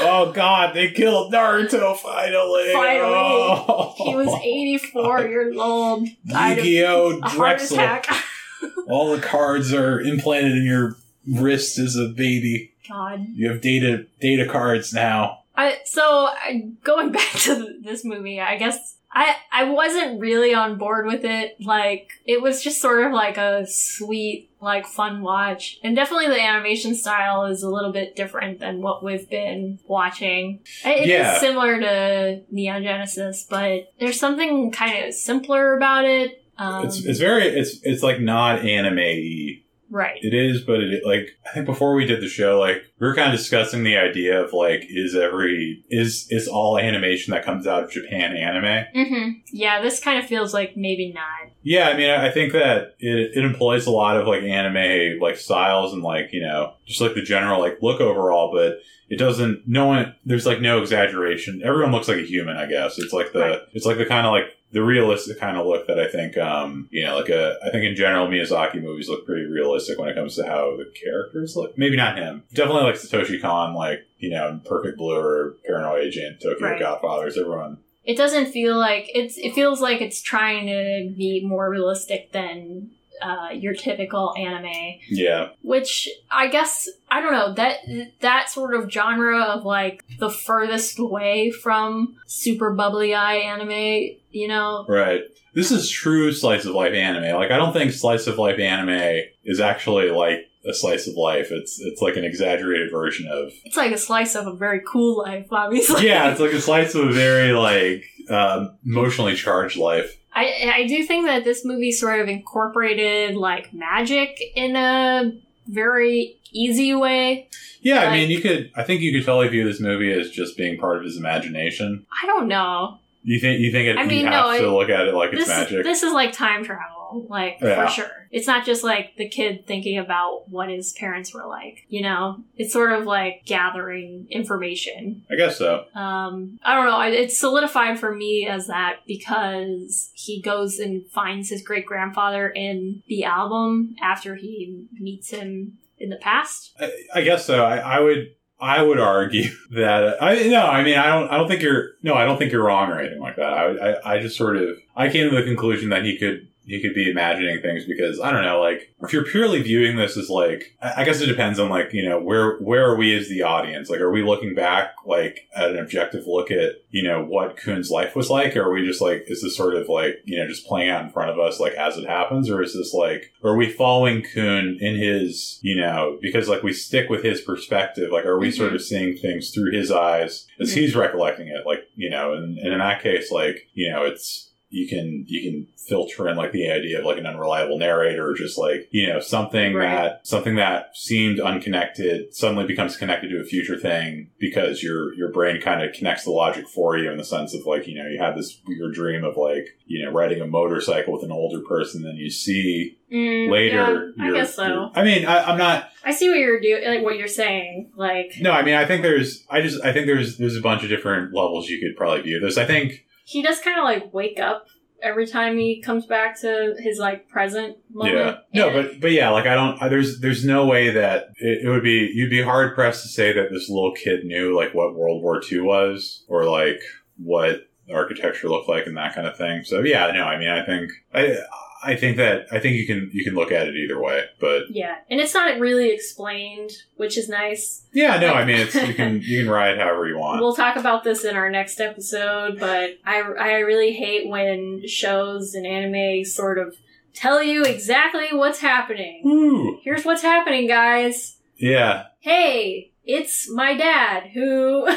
[0.00, 2.72] Oh God, they killed Naruto finally.
[2.72, 3.14] Finally.
[3.14, 3.94] Oh.
[3.96, 6.08] He was 84 years old.
[6.24, 7.20] Yu-Gi-Oh!
[7.20, 7.78] Drexel.
[8.88, 12.72] All the cards are implanted in your wrist as a baby.
[12.88, 13.26] God.
[13.34, 15.40] You have data data cards now.
[15.56, 20.78] I, so I, going back to this movie, I guess I I wasn't really on
[20.78, 21.56] board with it.
[21.60, 26.40] Like it was just sort of like a sweet, like fun watch, and definitely the
[26.40, 30.60] animation style is a little bit different than what we've been watching.
[30.84, 31.38] It is Yeah.
[31.40, 36.44] similar to Neon Genesis, but there's something kind of simpler about it.
[36.56, 40.18] Um, It's it's very it's it's like not anime right.
[40.22, 43.14] It is, but it like I think before we did the show, like we were
[43.14, 47.66] kind of discussing the idea of like is every is is all animation that comes
[47.66, 48.84] out of Japan anime?
[48.94, 51.52] hmm Yeah, this kind of feels like maybe not.
[51.62, 55.18] Yeah, I mean, I I think that it, it employs a lot of like anime
[55.20, 58.78] like styles and like you know just like the general like look overall, but
[59.10, 59.66] it doesn't.
[59.66, 61.62] No one there's like no exaggeration.
[61.64, 62.56] Everyone looks like a human.
[62.56, 63.60] I guess it's like the Right.
[63.72, 66.88] it's like the kind of like the realistic kind of look that I think um
[66.90, 70.14] you know like a I think in general Miyazaki movies look pretty realistic when it
[70.14, 71.76] comes to how the characters look.
[71.78, 72.42] Maybe not him.
[72.52, 76.80] Definitely like Satoshi Kon, like you know Perfect Blue or Paranoid Agent, Tokyo Right.
[76.80, 77.38] Godfathers.
[77.38, 77.78] Everyone.
[78.04, 79.36] It doesn't feel like it's.
[79.36, 82.90] It feels like it's trying to be more realistic than
[83.22, 85.50] uh, your typical anime, Yeah.
[85.62, 87.78] which I guess I don't know that
[88.20, 94.16] that sort of genre of like the furthest away from super bubbly eye anime.
[94.30, 95.22] You know, Right.
[95.54, 97.34] This is true slice of life anime.
[97.36, 101.48] Like I don't think slice of life anime is actually like a slice of life.
[101.50, 105.18] It's it's like an exaggerated version of it's like a slice of a very cool
[105.18, 106.06] life, obviously.
[106.06, 110.16] Yeah, it's like a slice of a very like um, emotionally charged life.
[110.38, 115.32] I I do think that this movie sort of incorporated like magic in a
[115.66, 117.48] very easy way.
[117.80, 118.70] Yeah, I mean, you could.
[118.76, 122.06] I think you could totally view this movie as just being part of his imagination.
[122.22, 122.98] I don't know.
[123.22, 125.14] You think you think it, I mean, you no, have to it- look at it
[125.14, 125.84] like it's magic.
[125.84, 126.97] this is like time travel,
[127.28, 127.86] like Yeah.
[127.86, 128.10] for sure.
[128.30, 131.84] It's not just like the kid thinking about what his parents were like.
[131.88, 135.24] You know, it's sort of like gathering information.
[135.30, 135.84] I guess so.
[135.94, 137.00] Um, I don't know.
[137.02, 143.02] It's solidified for me as that because he goes and finds his great grandfather in
[143.08, 146.74] the album after he meets him in the past.
[146.78, 147.64] I, I guess so.
[147.64, 148.28] I, I would.
[148.60, 150.66] I would argue that I no.
[150.66, 151.28] I mean, I don't.
[151.30, 151.90] I don't think you're.
[152.02, 153.52] No, I don't think you're wrong or anything like that.
[153.52, 154.76] I, I, I just sort of.
[154.96, 156.48] I came to the conclusion that he could.
[156.68, 158.60] He could be imagining things because I don't know.
[158.60, 162.08] Like, if you're purely viewing this as like, I guess it depends on like, you
[162.08, 163.88] know, where where are we as the audience?
[163.90, 167.90] Like, are we looking back like at an objective look at you know what Kun's
[167.90, 170.46] life was like, or are we just like, is this sort of like you know
[170.46, 173.32] just playing out in front of us like as it happens, or is this like,
[173.42, 178.10] are we following Kuhn in his you know because like we stick with his perspective,
[178.12, 178.56] like are we Mhm.
[178.56, 180.74] sort of seeing things through his eyes as Mhm.
[180.78, 184.47] he's recollecting it, like you know, and, and in that case, like you know, it's
[184.70, 188.34] you can you can filter in like the idea of like an unreliable narrator or
[188.34, 189.94] just like you know something Right.
[189.94, 195.30] that something that seemed unconnected suddenly becomes connected to a future thing because your your
[195.32, 198.08] brain kind of connects the logic for you in the sense of like you know
[198.08, 201.60] you have this weird dream of like you know riding a motorcycle with an older
[201.60, 204.90] person then you see Mm, later yeah, I guess so.
[204.94, 207.90] i mean I, i'm not I see what you're doing, like what you're saying.
[207.96, 210.82] Like no i mean i think there's i just i think there's there's a bunch
[210.82, 214.14] of different levels you could probably view this i think he does kind of like
[214.14, 214.66] wake up
[215.02, 218.38] every time he comes back to his like present moment.
[218.52, 218.64] Yeah.
[218.64, 219.80] No, but but yeah, like I don't.
[219.82, 222.10] I, there's there's no way that it, it would be.
[222.14, 225.42] You'd be hard pressed to say that this little kid knew like what World War
[225.52, 226.80] II was or like
[227.18, 229.62] what architecture looked like and that kind of thing.
[229.62, 230.22] So yeah, no.
[230.22, 231.36] I mean, I think I
[231.82, 234.24] I think that I think you can you can look at it either way.
[234.40, 237.84] But yeah, and it's not really explained, which is nice.
[237.92, 238.32] yeah, no.
[238.34, 240.40] I mean, it's you can you can ride however you want.
[240.40, 245.54] We'll talk about this in our next episode, but I I really hate when shows
[245.54, 246.76] and anime sort of
[247.14, 249.22] tell you exactly what's happening.
[249.24, 249.80] Woo.
[249.82, 251.36] Here's what's happening, guys.
[251.56, 252.04] Yeah.
[252.20, 254.86] Hey, it's my dad who.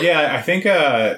[0.00, 0.66] Yeah, I think.
[0.66, 1.16] uh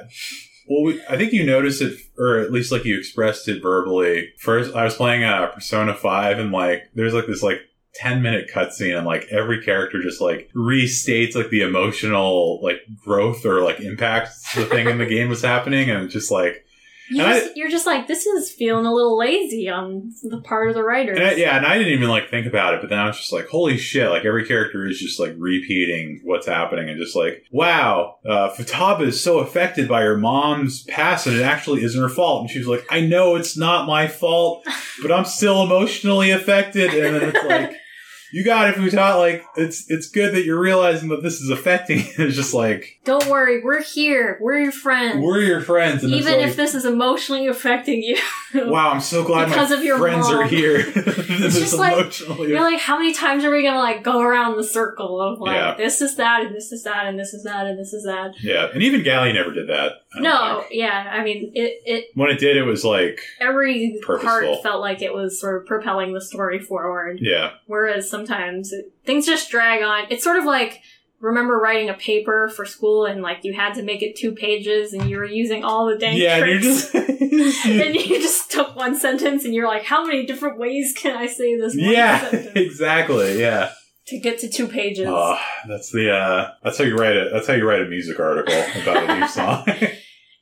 [0.69, 4.33] Well, we, I think you noticed it, or at least like you expressed it verbally.
[4.39, 7.61] First, I was playing uh, Persona Five, and like there's like this like
[7.95, 13.47] ten minute cutscene, and like every character just like restates like the emotional like growth
[13.47, 16.66] or like impact the thing in the game was happening, and just like
[17.09, 20.69] You I- just, you're just like, this is feeling a little lazy on the part
[20.69, 21.19] of the writers.
[21.19, 23.17] And I, yeah, and I didn't even like think about it, but then I was
[23.17, 24.11] just like, holy shit!
[24.11, 29.03] Like every character is just like repeating what's happening, and just like, wow, uh, Futaba
[29.07, 32.43] is so affected by her mom's past, and it actually isn't her fault.
[32.43, 34.67] And she was like, I know it's not my fault,
[35.03, 36.93] but I'm still emotionally affected.
[36.93, 37.77] And then it's like,
[38.33, 39.19] you got it, Futaba.
[39.19, 41.99] Like it's it's good that you're realizing that this is affecting.
[42.01, 42.05] you.
[42.19, 44.39] it's just like Don't worry, we're here.
[44.41, 45.19] We're your friends.
[45.23, 48.17] we're your friends, and Even like, if this is emotionally affecting you.
[48.55, 50.83] wow, I'm so glad Because my of your friends are here.
[50.93, 52.19] this is just like-
[52.49, 55.55] You're like, how many times are we gonna like go around the circle of like
[55.57, 55.75] Yeah.
[55.77, 58.33] this is that and this is that and this is that and this is that?
[58.43, 59.93] Yeah, and even Galley never did that.
[60.19, 60.81] No, think.
[60.81, 61.83] yeah, I mean it.
[61.85, 64.29] It When it did, it was like, every Purposeful.
[64.31, 67.19] part felt like it was sort of propelling the story forward.
[67.21, 70.07] yeah, Whereas sometimes it, things just drag on.
[70.11, 70.83] It's sort of like
[71.21, 74.93] remember writing a paper for school and like you had to make it two pages
[74.93, 78.77] and you were using all the dang yeah, and you're just, and you just took
[78.77, 82.21] one sentence and you're like, how many different ways can I say this one yeah,
[82.21, 83.73] sentence exactly, yeah.
[84.09, 85.07] to get to two pages?
[85.09, 85.39] Oh,
[85.69, 87.31] that's the uh, that's how you write it.
[87.33, 89.67] That's how you write a music article about a new song.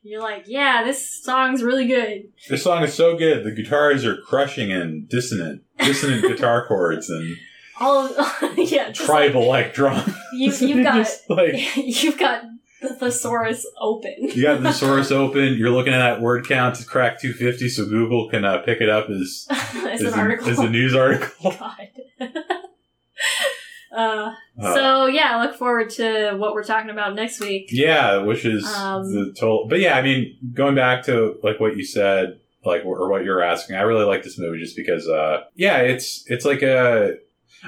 [0.06, 2.24] You're like, yeah, this song's really good.
[2.50, 3.42] this song is so good.
[3.42, 7.38] The guitars are crushing and dissonant, dissonant guitar chords and
[7.80, 10.14] All of, yeah, tribal like drum.
[10.34, 12.42] you, you've got like you've got
[12.80, 14.14] the thesaurus open.
[14.20, 15.54] you got the source open.
[15.54, 18.88] You're looking at that word count to crack 250, so Google can uh, pick it
[18.90, 20.48] up as As as, an a, article.
[20.50, 21.50] as a news article.
[21.50, 21.88] God.
[23.96, 27.68] uh, Uh, so yeah, I look forward to what we're talking about next week.
[27.70, 29.66] Yeah, which is Um, the total.
[29.68, 33.42] But yeah, I mean, going back to like what you said, like or what you're
[33.42, 33.76] asking.
[33.76, 37.16] I really like this movie just because, uh, yeah, it's it's like a.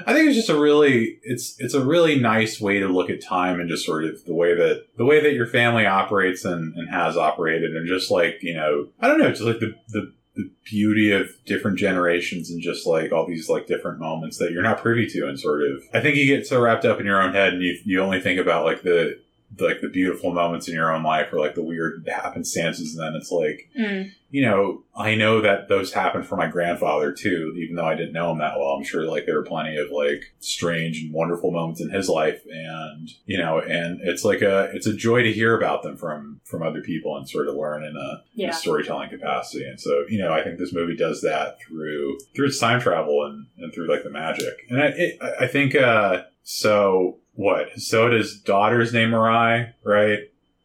[0.05, 3.23] I think it's just a really it's it's a really nice way to look at
[3.23, 6.75] time and just sort of the way that the way that your family operates and,
[6.75, 10.13] and has operated and just like you know I don't know just like the the
[10.35, 14.61] the beauty of different generations and just like all these like different moments that you're
[14.61, 17.21] not privy to and sort of I think you get so wrapped up in your
[17.21, 19.19] own head and you you only think about like the
[19.59, 23.15] like the beautiful moments in your own life or like the weird happenstances and then
[23.19, 24.11] it's like Mm.
[24.29, 28.13] you know i know that those happened for my grandfather too even though i didn't
[28.13, 28.71] know him that well.
[28.71, 32.41] I'm sure like there were plenty of like strange and wonderful moments in his life
[32.51, 36.41] and you know and it's like a it's a joy to hear about them from
[36.43, 39.63] from other people and sort of learn in a, in a storytelling capacity.
[39.65, 43.25] And so you know i think this movie does that through through its time travel
[43.25, 44.53] and and through like the magic.
[44.69, 50.19] And i it, I- i think uh so what Hosoda's daughter's name Mirai, right?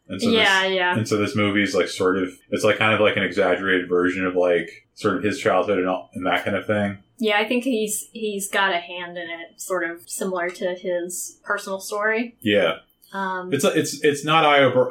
[0.09, 0.97] And so yeah, this, yeah.
[0.97, 3.87] and so this movie is like sort of it's like kind of like an exaggerated
[3.87, 6.97] version of like sort of his childhood and, all, and that kind of thing.
[7.19, 11.39] Yeah, I think he's he's got a hand in it, sort of similar to his
[11.43, 12.35] personal story.
[12.41, 12.79] Yeah,
[13.13, 14.43] Um, it's it's it's not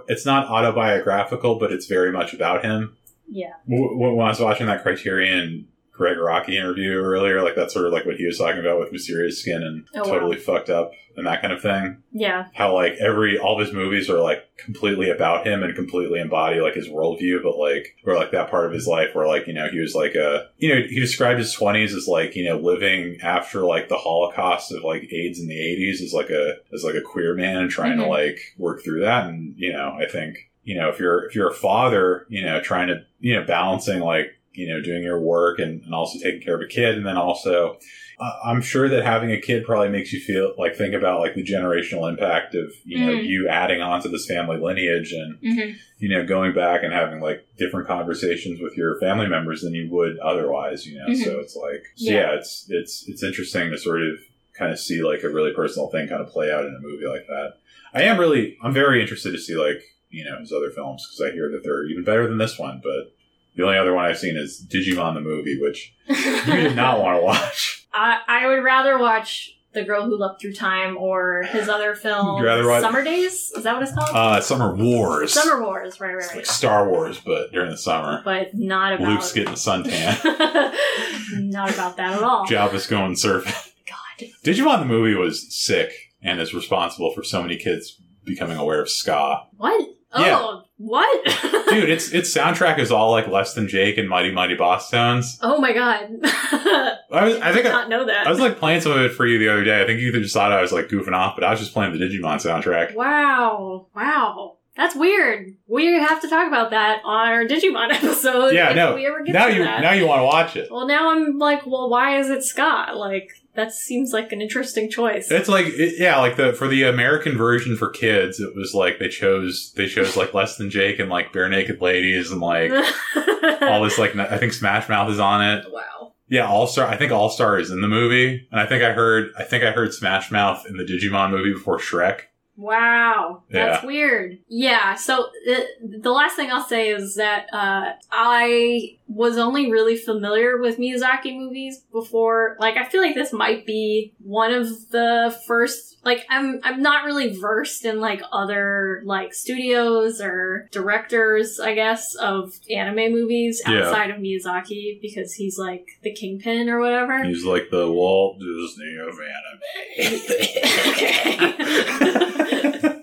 [0.08, 2.96] it's not autobiographical, but it's very much about him.
[3.28, 7.92] yeah, When I was watching that Criterion Gregg Araki interview earlier, like that's sort of
[7.92, 10.14] like what he was talking about with Mysterious Skin and Oh, wow.
[10.14, 11.98] totally fucked up and that kind of thing.
[12.12, 16.18] yeah, how like every all of his movies are like completely about him and completely
[16.18, 19.46] embody like his worldview, but like or like that part of his life where like
[19.46, 22.44] you know he was like a you know he described his twenties as like you
[22.44, 26.56] know living after like the Holocaust of like AIDS in the eighties as like a
[26.72, 28.04] as like a queer man and trying Mhm.
[28.04, 31.34] to like work through that, and you know I think you know if you're if
[31.34, 35.20] you're a father, you know trying to you know balancing like you know doing your
[35.20, 37.78] work and, and also taking care of a kid, and then also
[38.20, 41.34] uh, I'm sure that having a kid probably makes you feel like think about like
[41.34, 43.26] the generational impact of you know Mhm.
[43.26, 47.20] you adding on to this family lineage and hmm you know going back and having
[47.20, 50.84] like different conversations with your family members than you would otherwise.
[50.86, 51.16] You know, Mhm.
[51.24, 52.20] so it's like so Yeah.
[52.32, 54.18] yeah, it's it's it's interesting to sort of
[54.58, 57.06] kind of see like a really personal thing kind of play out in a movie
[57.06, 57.54] like that.
[57.94, 59.80] I am really I'm very interested to see like
[60.10, 62.80] you know his other films because I hear that they're even better than this one,
[62.84, 63.12] but.
[63.56, 66.14] The only other one I've seen is Digimon the movie, which you
[66.46, 67.86] did not want to watch.
[67.92, 72.38] I I would rather watch The Girl Who Leapt Through Time or his other film,
[72.38, 73.52] You'd rather watch- Summer Days.
[73.56, 74.08] Is that what it's called?
[74.16, 75.32] Uh, Summer Wars.
[75.34, 76.46] Summer Wars, right, right, It's like right.
[76.46, 78.22] Star Wars, but during the summer.
[78.24, 80.18] But not about Luke's getting a suntan.
[81.34, 82.46] not about that at all.
[82.46, 83.70] Jabba's going surfing.
[83.86, 84.28] God.
[84.44, 85.92] Digimon the movie was sick
[86.22, 89.42] and is responsible for so many kids becoming aware of ska.
[89.56, 89.88] What?
[90.12, 90.60] Oh, Yeah.
[90.78, 91.24] What?
[91.70, 95.38] Dude, its its soundtrack is all like Less Than Jake and Mighty Mighty Bosstones.
[95.40, 96.08] oh my god.
[96.24, 98.26] I was, I think did I, not know that.
[98.26, 99.80] I was like playing some of it for you the other day.
[99.82, 101.92] I think you just thought I was like goofing off, but I was just playing
[101.92, 102.94] the Digimon soundtrack.
[102.94, 103.86] Wow.
[103.94, 104.56] Wow.
[104.74, 105.54] That's weird.
[105.66, 108.54] We have to talk about that on our Digimon episode.
[108.54, 108.94] Yeah, no.
[108.94, 109.82] We ever get Now you that.
[109.82, 110.68] now you want to watch it.
[110.70, 112.92] well, now I'm like, well, why is it ska?
[112.94, 115.30] Like, that seems like an interesting choice.
[115.30, 118.98] It's like it, yeah, like the for the American version for kids, it was like
[118.98, 122.70] they chose they chose like Less Than Jake and like Barenaked Ladies and like
[123.62, 125.64] all this like I think Smash Mouth is on it.
[125.70, 126.12] wow.
[126.28, 126.86] Yeah, All Star.
[126.86, 129.64] I think All Star is in the movie, and I think I heard I think
[129.64, 132.20] I heard Smash Mouth in the Digimon movie before Shrek.
[132.56, 134.38] Wow, that's weird.
[134.46, 135.66] Yeah, so the,
[135.98, 141.36] the last thing I'll say is that uh, I was only really familiar with Miyazaki
[141.36, 142.56] movies before.
[142.58, 145.98] Like, I feel like this might be one of the first.
[146.04, 152.14] Like, I'm I'm not really versed in like other like studios or directors, I guess,
[152.16, 153.84] of anime movies Yeah.
[153.86, 157.22] outside of Miyazaki because he's like the kingpin or whatever.
[157.24, 160.58] He's like the Walt Disney of anime.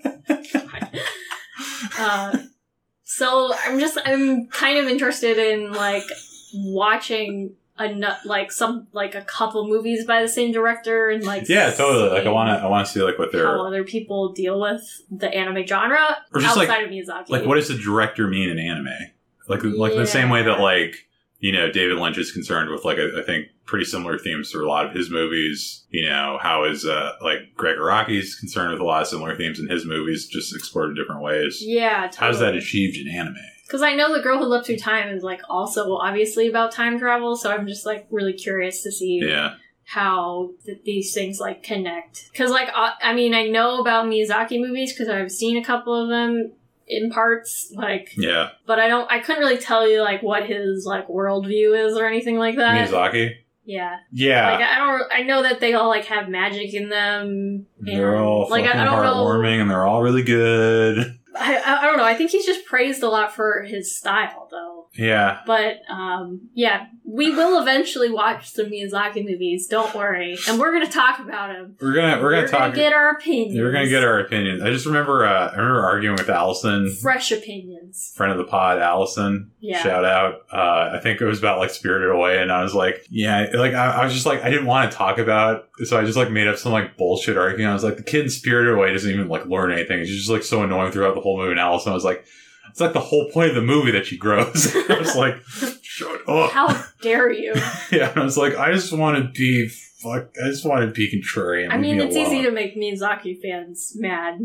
[1.98, 2.36] uh,
[3.20, 6.04] so I'm just I'm kind of interested in like
[6.54, 11.70] watching a like some like a couple movies by the same director and like yeah,
[11.70, 12.08] totally.
[12.08, 14.58] Like I want to I want to see like what how they're other people deal
[14.58, 17.28] with the anime genre Or just, like- outside of Miyazaki.
[17.28, 17.44] like.
[17.44, 18.88] What does the director mean in anime?
[19.48, 21.06] Like like the same way that like
[21.40, 24.66] you know David Lynch is concerned with like I, I think pretty similar themes through
[24.66, 25.84] a lot of his movies.
[25.90, 29.58] You know how is uh like Gregg Araki's concerned with a lot of similar themes
[29.58, 31.58] in his movies, just explored in different ways.
[31.60, 32.16] yeah, totally.
[32.18, 33.34] How's that achieved in anime?
[33.66, 36.98] Because I know the girl who leapt through time is like also obviously about time
[36.98, 41.62] travel, so I'm just like really curious to see Yeah, how th- these things like
[41.62, 42.28] connect.
[42.32, 45.94] Because like uh, I mean I know about Miyazaki movies because I've seen a couple
[45.94, 46.52] of them
[46.90, 48.50] in parts, like, yeah.
[48.66, 52.06] but I don't I couldn't really tell you like what his like worldview is or
[52.06, 52.88] anything like that.
[52.88, 53.36] Miyazaki.
[53.64, 57.66] Yeah, Yeah, like I don't I know that they all like have magic in them.
[57.78, 59.24] they're all like fucking I, I don't know.
[59.24, 61.19] heartwarming and they're all really good.
[61.40, 62.04] I, I don't know.
[62.04, 64.88] I think he's just praised a lot for his style though.
[64.94, 65.40] Yeah.
[65.46, 69.66] But um, yeah, we will eventually watch some Miyazaki movies.
[69.68, 71.76] Don't worry, and we're gonna talk about them.
[71.80, 72.74] We're gonna we're gonna talk.
[72.74, 73.58] get our opinions.
[73.58, 74.62] we're gonna get our opinions.
[74.62, 78.12] I just remember uh, I remember arguing with Allison, fresh opinions.
[78.16, 79.52] friend of the pod, Allison.
[79.60, 79.82] Yeah.
[79.82, 80.42] Shout out.
[80.52, 83.74] Uh, I think it was about like Spirited Away, and I was like, yeah, like
[83.74, 86.16] I, I was just like I didn't want to talk about, it, so I just
[86.16, 87.70] like made up some like bullshit argument.
[87.70, 90.00] I was like, the kid in Spirited Away doesn't even like learn anything.
[90.00, 91.52] He's just like so annoying throughout the whole movie.
[91.52, 92.24] And Allison was like,
[92.70, 94.74] it's like the whole point of the movie that she grows.
[94.88, 95.36] I was like,
[95.82, 96.50] shut up.
[96.52, 97.54] How dare you?
[97.92, 100.28] Yeah, and I was like, I just want to be fuck.
[100.42, 101.72] I just want to be contrarian.
[101.72, 104.38] I mean, leave it's me easy to make Miyazaki fans mad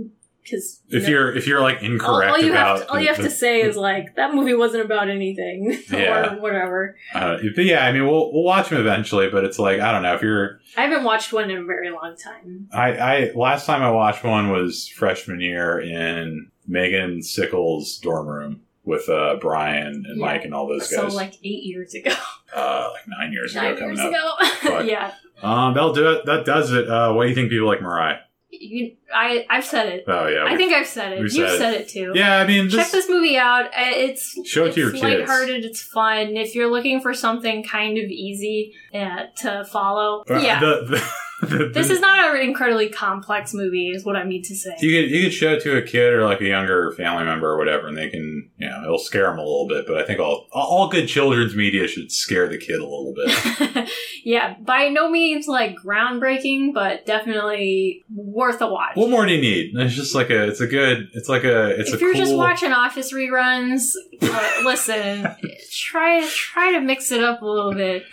[0.43, 3.07] because if you're if you're like incorrect all you about have to, all the- you
[3.09, 6.33] have the- to say is like that movie wasn't about anything Yeah.
[6.33, 6.97] or whatever.
[7.13, 9.29] uh, but yeah, I mean, we'll we'll watch them eventually.
[9.29, 10.59] But it's like I don't know if you're.
[10.77, 12.67] I haven't watched one in a very long time.
[12.73, 18.61] I I last time I watched one was freshman year in Megan Sickles' dorm room
[18.83, 20.25] with uh Brian and Yeah.
[20.25, 21.11] Mike and all those So guys.
[21.11, 22.13] So like eight years ago,
[22.55, 24.63] uh, like nine years nine ago coming years up.
[24.63, 24.79] ago.
[24.85, 25.11] Yeah,
[25.41, 26.25] Um, that'll do it.
[26.25, 26.87] That does it.
[26.89, 28.19] Uh, what do you think people like Mirai?
[28.57, 30.05] you, I I've said it.
[30.07, 31.19] Oh yeah, I think I've said it.
[31.19, 32.13] You've said said it too.
[32.15, 32.37] yeah.
[32.37, 33.65] I mean, Check this movie out.
[33.65, 35.03] Uh, It's Show it it's to your kids.
[35.03, 35.65] lighthearted.
[35.65, 36.37] It's fun.
[36.37, 40.59] If you're looking for something kind of easy uh, to follow, uh, yeah.
[40.61, 41.09] The, the,
[41.73, 44.75] this is not an incredibly complex movie, is what I mean to say.
[44.79, 47.47] You could you could show it to a kid or like a younger family member
[47.51, 49.85] or whatever, and they can you know it'll scare them a little bit.
[49.87, 53.89] But I think all all good children's media should scare the kid a little bit.
[54.23, 58.95] yeah, by no means like groundbreaking, but definitely worth a watch.
[58.95, 59.75] what more do you need?
[59.75, 62.21] It's just like a it's a good it's like a it's if a you're cool,
[62.21, 65.27] just watching Office reruns, uh, listen,
[65.71, 68.03] try try to mix it up a little bit,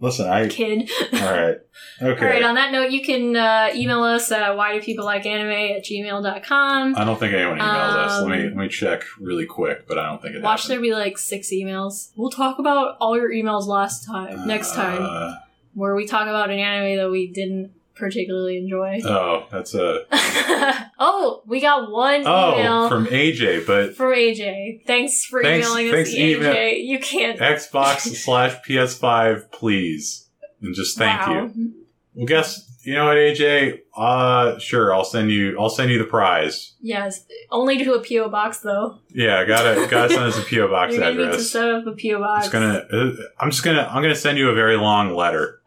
[0.00, 0.90] Listen, I kid.
[1.12, 1.58] all right
[2.02, 2.24] okay.
[2.24, 5.26] All right, on that note, you can uh, email us at why do people like
[5.26, 6.96] anime at gmail.com.
[6.96, 8.22] I don't think anyone emails us.
[8.22, 10.72] Let me Um, let me check really quick, but I don't think it Watch happened.
[10.72, 12.10] there be like six emails.
[12.16, 15.34] We'll talk about all your emails last time, next time, Uh,
[15.74, 19.00] where we talk about an anime that we didn't particularly enjoy.
[19.04, 20.04] oh, that's a
[20.98, 24.84] oh, we got one oh email from, AJ, but from AJ.
[24.86, 26.18] Thanks for Thanks- emailing us, thanks, AJ.
[26.36, 27.38] email- You can't.
[27.38, 30.28] Xbox slash PS5, please,
[30.62, 31.50] and just thank wow.
[31.54, 31.74] you.
[32.14, 33.80] Well, guess you know what, AJ?
[33.94, 35.56] Uh, sure, I'll send you.
[35.60, 36.72] I'll send you the prize.
[36.80, 38.98] Yes, only to a PO box though.
[39.10, 41.50] Yeah, gotta gotta send us a PO box You're gonna need to address.
[41.50, 42.48] set up a PO box.
[42.48, 42.86] Gonna.
[42.90, 43.82] Uh, I'm just gonna.
[43.90, 45.60] I'm gonna send you a very long letter.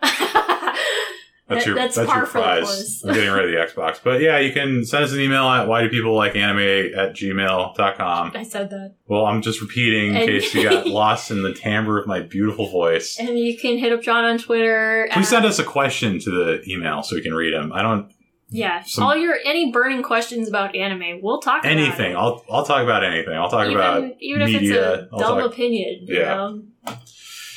[1.53, 1.75] That's That- your.
[1.75, 3.03] that's That's, your prize.
[3.07, 5.67] I'm getting rid of the Xbox, but yeah, you can send us an email at
[5.67, 8.31] why do people like anime at gmail.com.
[8.35, 8.95] I said that.
[9.07, 12.69] Well, I'm just repeating in case you got lost in the timbre of my beautiful
[12.69, 13.19] voice.
[13.19, 15.07] And you can hit up John on Twitter.
[15.11, 17.71] Please send us a question to the email so we can read them.
[17.73, 18.11] I don't
[18.49, 22.15] Yeah, some- all your any burning questions about anime, we'll talk about anything.
[22.15, 23.33] I'll I'll talk about anything.
[23.33, 24.93] I'll talk even, about even if media.
[24.93, 26.05] it's a I'll dumb talk- opinion.
[26.07, 26.53] Yeah.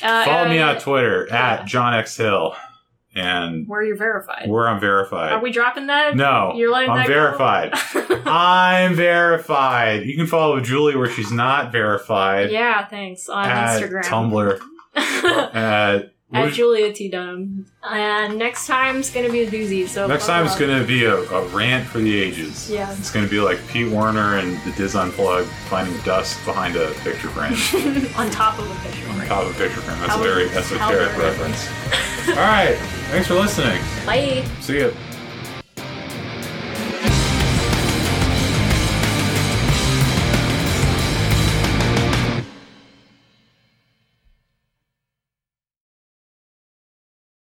[0.03, 1.53] Uh, Follow me uh, on Twitter yeah.
[1.53, 2.55] at John X Hill,
[3.15, 4.49] and where you're verified.
[4.49, 5.31] where I'm verified.
[5.31, 6.15] Are we dropping that?
[6.15, 7.71] no, You're letting I'm that verified.
[8.27, 10.05] I'm verified.
[10.05, 14.03] You can follow Julie where she's not verified yeah, thanks on at Instagram.
[14.03, 14.59] Tumblr.
[15.53, 17.67] At, At Julia T Dunham.
[17.83, 19.87] And next time's gonna be a doozy.
[19.87, 20.59] So next buckle time it's up.
[20.59, 22.69] going to be a, a rant for the ages.
[22.69, 22.91] Yeah.
[22.97, 26.91] It's going to be like Pete Warner and the Diz Unplugged finding dust behind a
[27.05, 27.53] picture frame.
[28.17, 29.07] on top of a picture.
[29.09, 29.27] on frame.
[29.29, 29.99] top of a picture frame.
[29.99, 31.67] That's How a very esoteric reference.
[32.29, 32.75] All right.
[33.09, 33.81] Thanks for listening.
[34.05, 34.45] Bye.
[34.59, 34.93] See you.